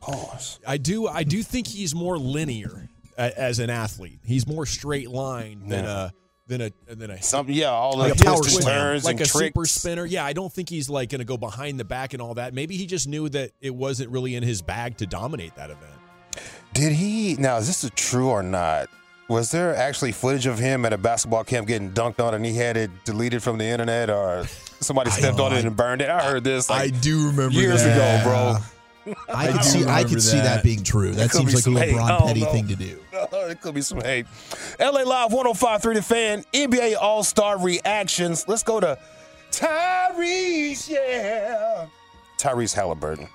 [0.00, 0.60] Pause.
[0.66, 1.06] I do.
[1.06, 4.20] I do think he's more linear as an athlete.
[4.24, 6.06] He's more straight line than Yeah.
[6.06, 6.10] a
[6.48, 9.20] than a than a Some yeah, all the like a power and turns like and
[9.20, 10.04] a super spinner.
[10.04, 12.54] Yeah, I don't think he's like going to go behind the back and all that.
[12.54, 15.92] Maybe he just knew that it wasn't really in his bag to dominate that event.
[16.72, 18.88] Did he now is this a true or not?
[19.28, 22.54] Was there actually footage of him at a basketball camp getting dunked on and he
[22.54, 24.46] had it deleted from the internet or
[24.80, 26.08] somebody stepped on it and burned it?
[26.08, 28.24] I heard this like I do remember years that.
[28.24, 28.56] ago, bro.
[29.28, 29.84] I could see.
[29.84, 31.12] I could see that being true.
[31.12, 31.94] That seems like a some hate.
[31.94, 32.52] I LeBron don't petty know.
[32.52, 32.98] thing to do.
[33.12, 34.26] it could be some hate.
[34.78, 38.46] LA Live 1053 The Fan, NBA All Star reactions.
[38.48, 38.98] Let's go to
[39.50, 41.86] Tyrese, yeah.
[42.38, 43.28] Tyrese Halliburton.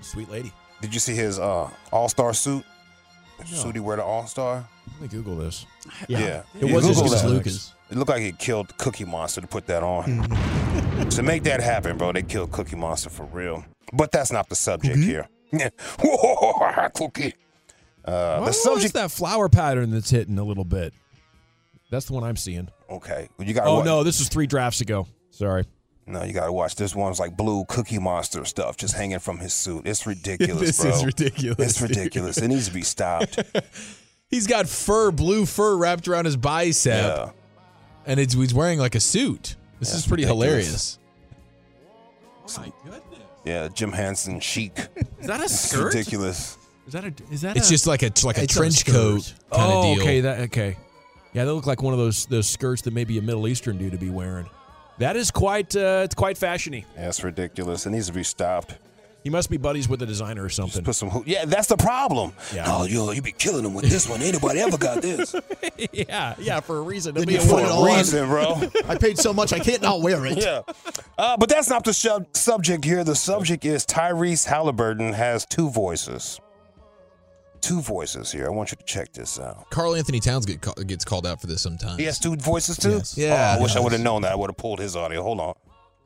[0.00, 0.52] Sweet lady.
[0.80, 2.64] Did you see his uh, All Star suit?
[3.38, 4.68] The Suit he wear to All Star?
[4.92, 5.66] Let me Google this.
[6.08, 6.42] Yeah.
[6.58, 7.24] It was Google just.
[7.24, 7.74] Lucas.
[7.90, 10.26] It looked like he killed Cookie Monster to put that on.
[11.10, 13.64] to make that happen, bro, they killed Cookie Monster for real.
[13.92, 15.28] But that's not the subject here.
[16.94, 17.34] Cookie.
[18.04, 18.94] Uh, the subject.
[18.94, 20.92] that flower pattern that's hitting a little bit?
[21.90, 22.68] That's the one I'm seeing.
[22.90, 23.28] Okay.
[23.38, 23.66] You got.
[23.66, 25.06] Oh no, this was three drafts ago.
[25.30, 25.64] Sorry.
[26.06, 26.74] No, you gotta watch.
[26.74, 29.86] This one's like blue Cookie Monster stuff just hanging from his suit.
[29.86, 30.90] It's ridiculous, This bro.
[30.90, 31.90] is ridiculous, It's dude.
[31.90, 32.38] ridiculous.
[32.38, 33.38] It needs to be stopped.
[34.30, 37.30] He's got fur, blue fur wrapped around his bicep, Yeah.
[38.06, 39.56] and it's, he's wearing like a suit.
[39.78, 40.98] This That's is pretty ridiculous.
[42.46, 42.68] hilarious.
[43.44, 44.76] Yeah, Jim Henson chic.
[45.20, 45.94] Is that a It's skirt?
[45.94, 46.58] ridiculous.
[46.86, 47.12] Is that a?
[47.30, 47.56] Is that?
[47.56, 48.92] It's a, just like a like a trench skirt.
[48.92, 50.02] coat kind oh, of deal.
[50.04, 50.20] okay.
[50.20, 50.76] That okay.
[51.34, 53.92] Yeah, they look like one of those those skirts that maybe a Middle Eastern dude
[53.92, 54.48] would be wearing.
[54.98, 56.84] That is quite uh, it's quite fashiony.
[56.96, 57.86] That's ridiculous.
[57.86, 58.78] It needs to be stopped.
[59.28, 60.82] He must be buddies with the designer or something.
[60.82, 61.10] Put some.
[61.10, 62.32] hoo- Yeah, that's the problem.
[62.54, 62.64] Yeah.
[62.66, 64.22] Oh, you you be killing them with this one.
[64.22, 65.34] Anybody ever got this?
[65.92, 67.12] yeah, yeah, for a reason.
[67.14, 68.62] Then It'll be you a put it reason, bro.
[68.88, 70.38] I paid so much, I can't not wear it.
[70.38, 70.62] Yeah.
[71.18, 73.04] Uh, but that's not the sub- subject here.
[73.04, 76.40] The subject is Tyrese Halliburton has two voices.
[77.60, 78.46] Two voices here.
[78.46, 79.68] I want you to check this out.
[79.68, 81.98] Karl-Anthony Towns get, ca- gets called out for this sometimes.
[81.98, 82.92] He has two voices too?
[82.92, 83.18] Yes.
[83.18, 83.56] Yeah.
[83.56, 84.32] Oh, I wish I would have known that.
[84.32, 85.22] I would have pulled his audio.
[85.22, 85.54] Hold on.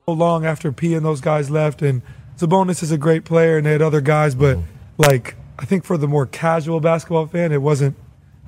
[0.07, 2.03] so long after P and those guys left, and
[2.39, 4.59] Sabonis is a great player, and they had other guys, but
[4.99, 7.97] like I think for the more casual basketball fan, it wasn't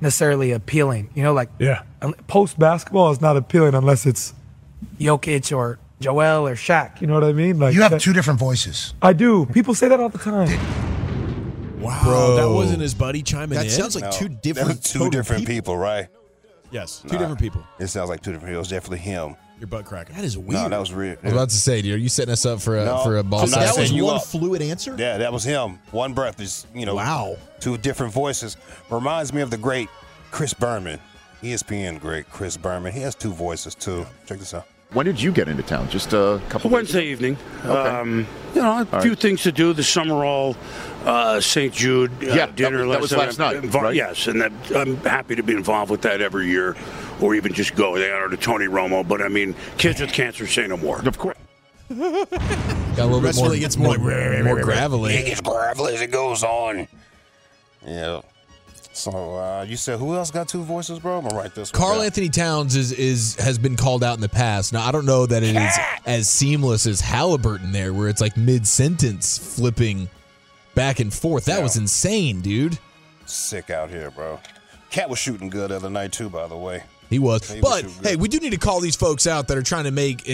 [0.01, 1.09] necessarily appealing.
[1.15, 1.83] You know, like Yeah.
[2.27, 4.33] post basketball is not appealing unless it's
[4.99, 6.99] Jokic or Joel or Shaq.
[6.99, 7.57] You know what I mean?
[7.59, 8.93] Like You have that- two different voices.
[9.01, 9.45] I do.
[9.47, 10.49] People say that all the time.
[11.79, 12.35] Wow, Bro.
[12.37, 13.71] that wasn't his buddy chiming That in.
[13.71, 16.07] sounds like No, two different, two different people, right?
[16.71, 17.61] Yes, two different people.
[17.79, 18.55] It sounds like two different people.
[18.55, 19.35] It was definitely him.
[19.59, 20.15] Your butt cracking.
[20.15, 20.51] That is weird.
[20.63, 21.13] No, that was real.
[21.13, 23.17] I was about to say, dude, are you setting us up for a No, for
[23.17, 23.41] a ball?
[23.41, 24.25] I'm not that was setting you one up.
[24.25, 24.95] fluid answer.
[24.99, 25.79] Yeah, that was him.
[25.91, 27.37] One breath is, you know, Wow.
[27.61, 28.57] two different voices.
[28.89, 29.87] Reminds me of the great
[30.31, 30.99] Chris Berman,
[31.41, 32.91] ESPN great Chris Berman.
[32.91, 34.05] He has two voices too.
[34.25, 34.65] Check this out.
[34.93, 35.89] When did you get into town?
[35.89, 36.69] Just a couple.
[36.69, 37.37] Wednesday evening.
[37.65, 37.71] Okay.
[37.89, 39.19] Um, you know, a All few right.
[39.19, 39.73] things to do.
[39.73, 40.55] The Summerall,
[41.05, 41.73] uh, St.
[41.73, 43.95] Jude uh, Yeah, that dinner was- that was last night, Invo- right?
[43.95, 46.75] Yes, and that, I'm happy to be involved with that every year,
[47.21, 47.97] or even just go.
[47.97, 50.99] They honor to Tony Romo, but I mean, kids with cancer say no more.
[51.07, 51.37] Of course.
[51.89, 55.13] Got a little bit more, really gets more more, like- more gravelly.
[55.15, 56.87] It gets gravelly as it goes on.
[57.85, 58.21] Yeah.
[58.91, 61.17] So uh, you said who else got two voices, bro?
[61.17, 61.69] I'm gonna write this.
[61.69, 62.05] Karl down.
[62.05, 64.71] Anthony Towns is is has been called out in the past.
[64.71, 68.37] Now I don't know that it is as seamless as Halliburton there, where it's like
[68.37, 70.07] mid sentence flipping
[70.75, 71.45] back and forth.
[71.45, 72.79] That was insane, dude.
[73.25, 74.39] Sick out here, bro.
[74.91, 76.83] Cat was shooting good the other night too, by the way.
[77.09, 77.49] He was.
[77.49, 77.91] He but good.
[78.03, 80.27] hey, we do need to call these folks out that are trying to make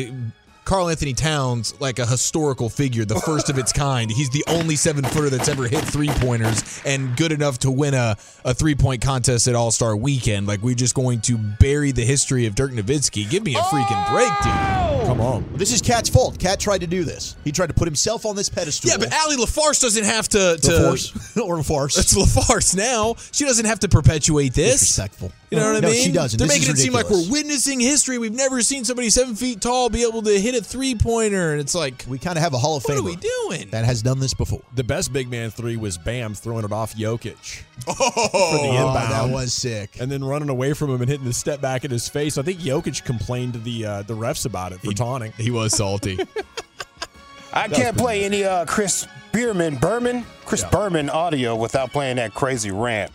[0.66, 4.12] Karl-Anthony Towns like a historical figure, the first of its kind.
[4.12, 7.94] He's the only seven footer that's ever hit three pointers and good enough to win
[7.94, 10.48] a, a three point contest at All Star Weekend.
[10.48, 13.30] Like we're just going to bury the history of Dirk Nowitzki.
[13.30, 14.54] Give me a freaking break, dude.
[14.54, 15.04] Oh!
[15.08, 15.46] Come on.
[15.56, 16.38] This is Cat's fault.
[16.40, 17.36] Cat tried to do this.
[17.44, 18.90] He tried to put himself on this pedestal.
[18.92, 20.58] Yeah, but Allie LaFarce doesn't have to.
[20.62, 21.38] to LaForce.
[21.44, 21.98] or LaFarce.
[21.98, 23.16] It's LaFarce now.
[23.32, 24.80] She doesn't have to perpetuate this.
[24.80, 25.32] Disrespectful.
[25.50, 26.06] You know what I No, mean?
[26.06, 26.38] she doesn't.
[26.38, 28.20] They're This making it is seem like we're witnessing history.
[28.20, 31.60] We've never seen somebody seven feet tall be able to hit a three pointer, and
[31.62, 32.96] it's like we kind of have a Hall of Fame.
[32.98, 33.70] What are we doing?
[33.72, 34.62] that has done this before.
[34.76, 38.88] The best big man three was Bam throwing it off Jokic Oh, for the Oh,
[38.88, 39.12] inbound.
[39.12, 40.00] that was sick.
[40.00, 42.38] and then running away from him and hitting the step back in his face.
[42.38, 45.32] I think Jokic complained to the uh, the refs about it for taunting.
[45.38, 46.18] He was salty.
[47.54, 52.72] I can't play any uh, Chris Bierman Berman Chris Berman audio without playing that crazy
[52.72, 53.12] rant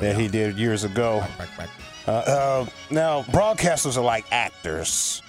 [0.00, 1.24] that he did years ago.
[2.06, 5.22] Uh, uh, now, broadcasters are like actors.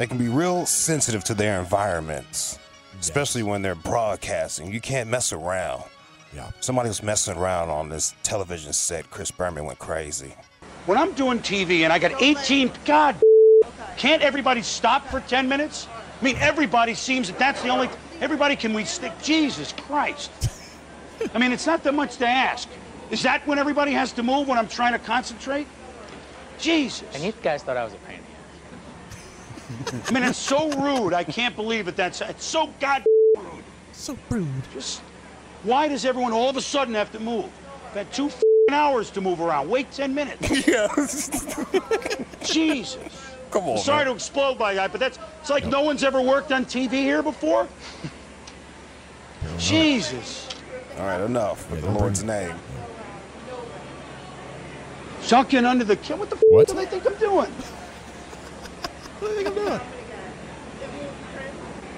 [0.00, 2.58] They can be real sensitive to their environments,
[2.98, 4.72] especially when they're broadcasting.
[4.72, 5.82] You can't mess around.
[6.34, 6.52] Yeah.
[6.60, 9.10] Somebody was messing around on this television set.
[9.10, 10.34] Chris Berman went crazy.
[10.86, 13.14] When I'm doing TV and I got 18, God,
[13.98, 15.86] can't everybody stop for 10 minutes?
[16.18, 17.90] I mean, everybody seems that that's the only.
[18.22, 19.12] Everybody can we stick?
[19.22, 20.30] Jesus Christ!
[21.34, 22.70] I mean, it's not that much to ask.
[23.10, 25.66] Is that when everybody has to move when I'm trying to concentrate?
[26.58, 27.06] Jesus!
[27.14, 28.09] And you guys thought I was a pain.
[30.08, 31.12] I mean, it's so rude.
[31.14, 31.96] I can't believe it.
[31.96, 33.04] That's it's so god
[33.36, 33.64] rude.
[33.92, 34.46] So rude.
[34.72, 35.00] Just
[35.62, 37.46] why does everyone all of a sudden have to move?
[37.90, 38.30] I've had two
[38.70, 39.68] hours to move around.
[39.68, 40.66] Wait 10 minutes.
[40.66, 40.88] Yeah.
[42.44, 42.98] Jesus.
[43.50, 43.70] Come on.
[43.72, 44.06] I'm sorry man.
[44.06, 47.22] to explode my guy, but that's it's like no one's ever worked on TV here
[47.22, 47.66] before.
[49.58, 50.48] Jesus.
[50.98, 51.70] All right, enough.
[51.72, 52.54] In the Lord's name.
[55.22, 56.68] Sunken under the ki- what the f- What?
[56.68, 57.52] do they think I'm doing?
[59.20, 59.80] What do you think I'm doing?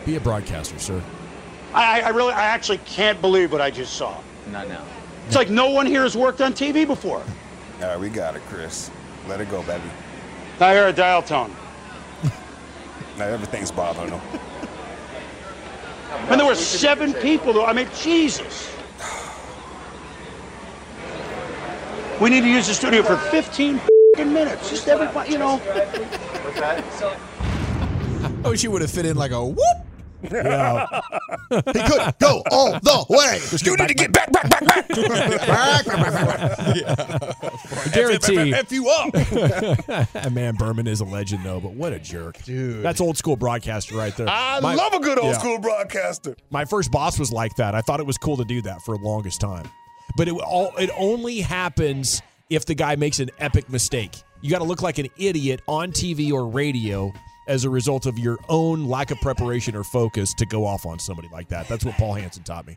[0.05, 1.01] Be a broadcaster, sir.
[1.73, 4.21] I, I- I really, I actually can't believe what I just saw.
[4.51, 4.85] Not now.
[5.27, 7.23] It's like no one here has worked on TV before.
[7.81, 8.91] All right, we got it, Chris.
[9.29, 9.85] Let it go, baby.
[10.61, 11.55] I hear a dial tone.
[13.19, 14.21] Now everything's bothering them.
[16.29, 17.53] And there were seven people.
[17.53, 17.67] Though.
[17.67, 18.75] I mean, Jesus.
[22.21, 23.81] We need to use the studio for 15
[24.17, 24.71] minutes.
[24.71, 25.61] Just everybody, you know.
[28.45, 29.59] I wish he would have fit in like a whoop.
[30.31, 30.87] Yeah.
[31.53, 33.39] He could go all the way.
[33.63, 35.87] You need to get back, back, back, back.
[37.87, 38.55] I guarantee.
[38.55, 40.33] F you up.
[40.33, 41.61] Man, Berman is a legend, though.
[41.61, 42.83] But what a jerk, Dude.
[42.83, 44.29] That's old school broadcaster right there.
[44.31, 45.39] I My- love a good old Yeah.
[45.39, 46.37] school broadcaster.
[46.51, 47.75] My first boss was like that.
[47.75, 49.69] I thought it was cool to do that for the longest time,
[50.17, 54.23] but it all it only happens if the guy makes an epic mistake.
[54.43, 57.13] You got to look like an idiot on TV or radio
[57.47, 60.99] as a result of your own lack of preparation or focus to go off on
[60.99, 61.69] somebody like that.
[61.69, 62.77] That's what Paul Hansen taught me.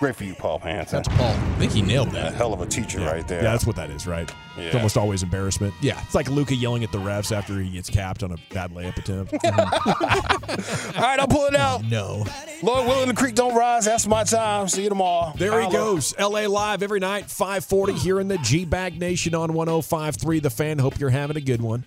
[0.00, 1.02] Great for you, Paul Hansen.
[1.02, 1.30] That's Paul.
[1.30, 2.34] I think he nailed A that.
[2.34, 3.42] hell of a teacher right there.
[3.44, 4.28] Yeah, that's what that is, right?
[4.58, 4.64] Yeah.
[4.64, 5.72] It's almost always embarrassment.
[5.80, 6.00] Yeah.
[6.04, 8.96] It's like Luka yelling at the refs after he gets capped on a bad layup
[8.96, 9.32] attempt.
[10.96, 11.84] All right, I'll pull it out.
[11.84, 12.24] No.
[12.62, 13.84] Lord willing, the creek don't rise.
[13.84, 14.66] That's my time.
[14.68, 15.32] See you tomorrow.
[15.36, 16.12] There he goes.
[16.18, 20.78] LA Live every night, 540 here in the G Bag Nation on 1053 The Fan.
[20.80, 21.86] Hope you're having a good one.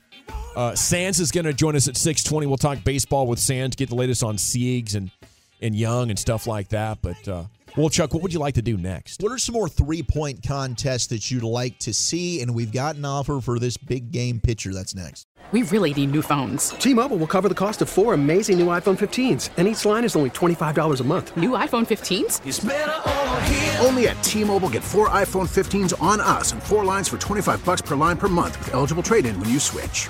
[0.55, 2.47] Uh, Sands is going to join us at 620.
[2.47, 5.11] We'll talk baseball with Sands, get the latest on Siegs and,
[5.61, 6.99] and Young and stuff like that.
[7.01, 7.43] But uh,
[7.77, 9.21] Well, Chuck, what would you like to do next?
[9.21, 12.41] What are some more three point contests that you'd like to see?
[12.41, 15.27] And we've got an offer for this big game pitcher that's next.
[15.51, 16.71] We really need new phones.
[16.71, 20.15] T-Mobile will cover the cost of four amazing new iPhone 15s, and each line is
[20.15, 21.37] only $25 a month.
[21.37, 23.85] New iPhone 15s?
[23.85, 27.81] Only at T-Mobile get four iPhone 15s on us and four lines for 25 bucks
[27.81, 30.09] per line per month with eligible trade-in when you switch.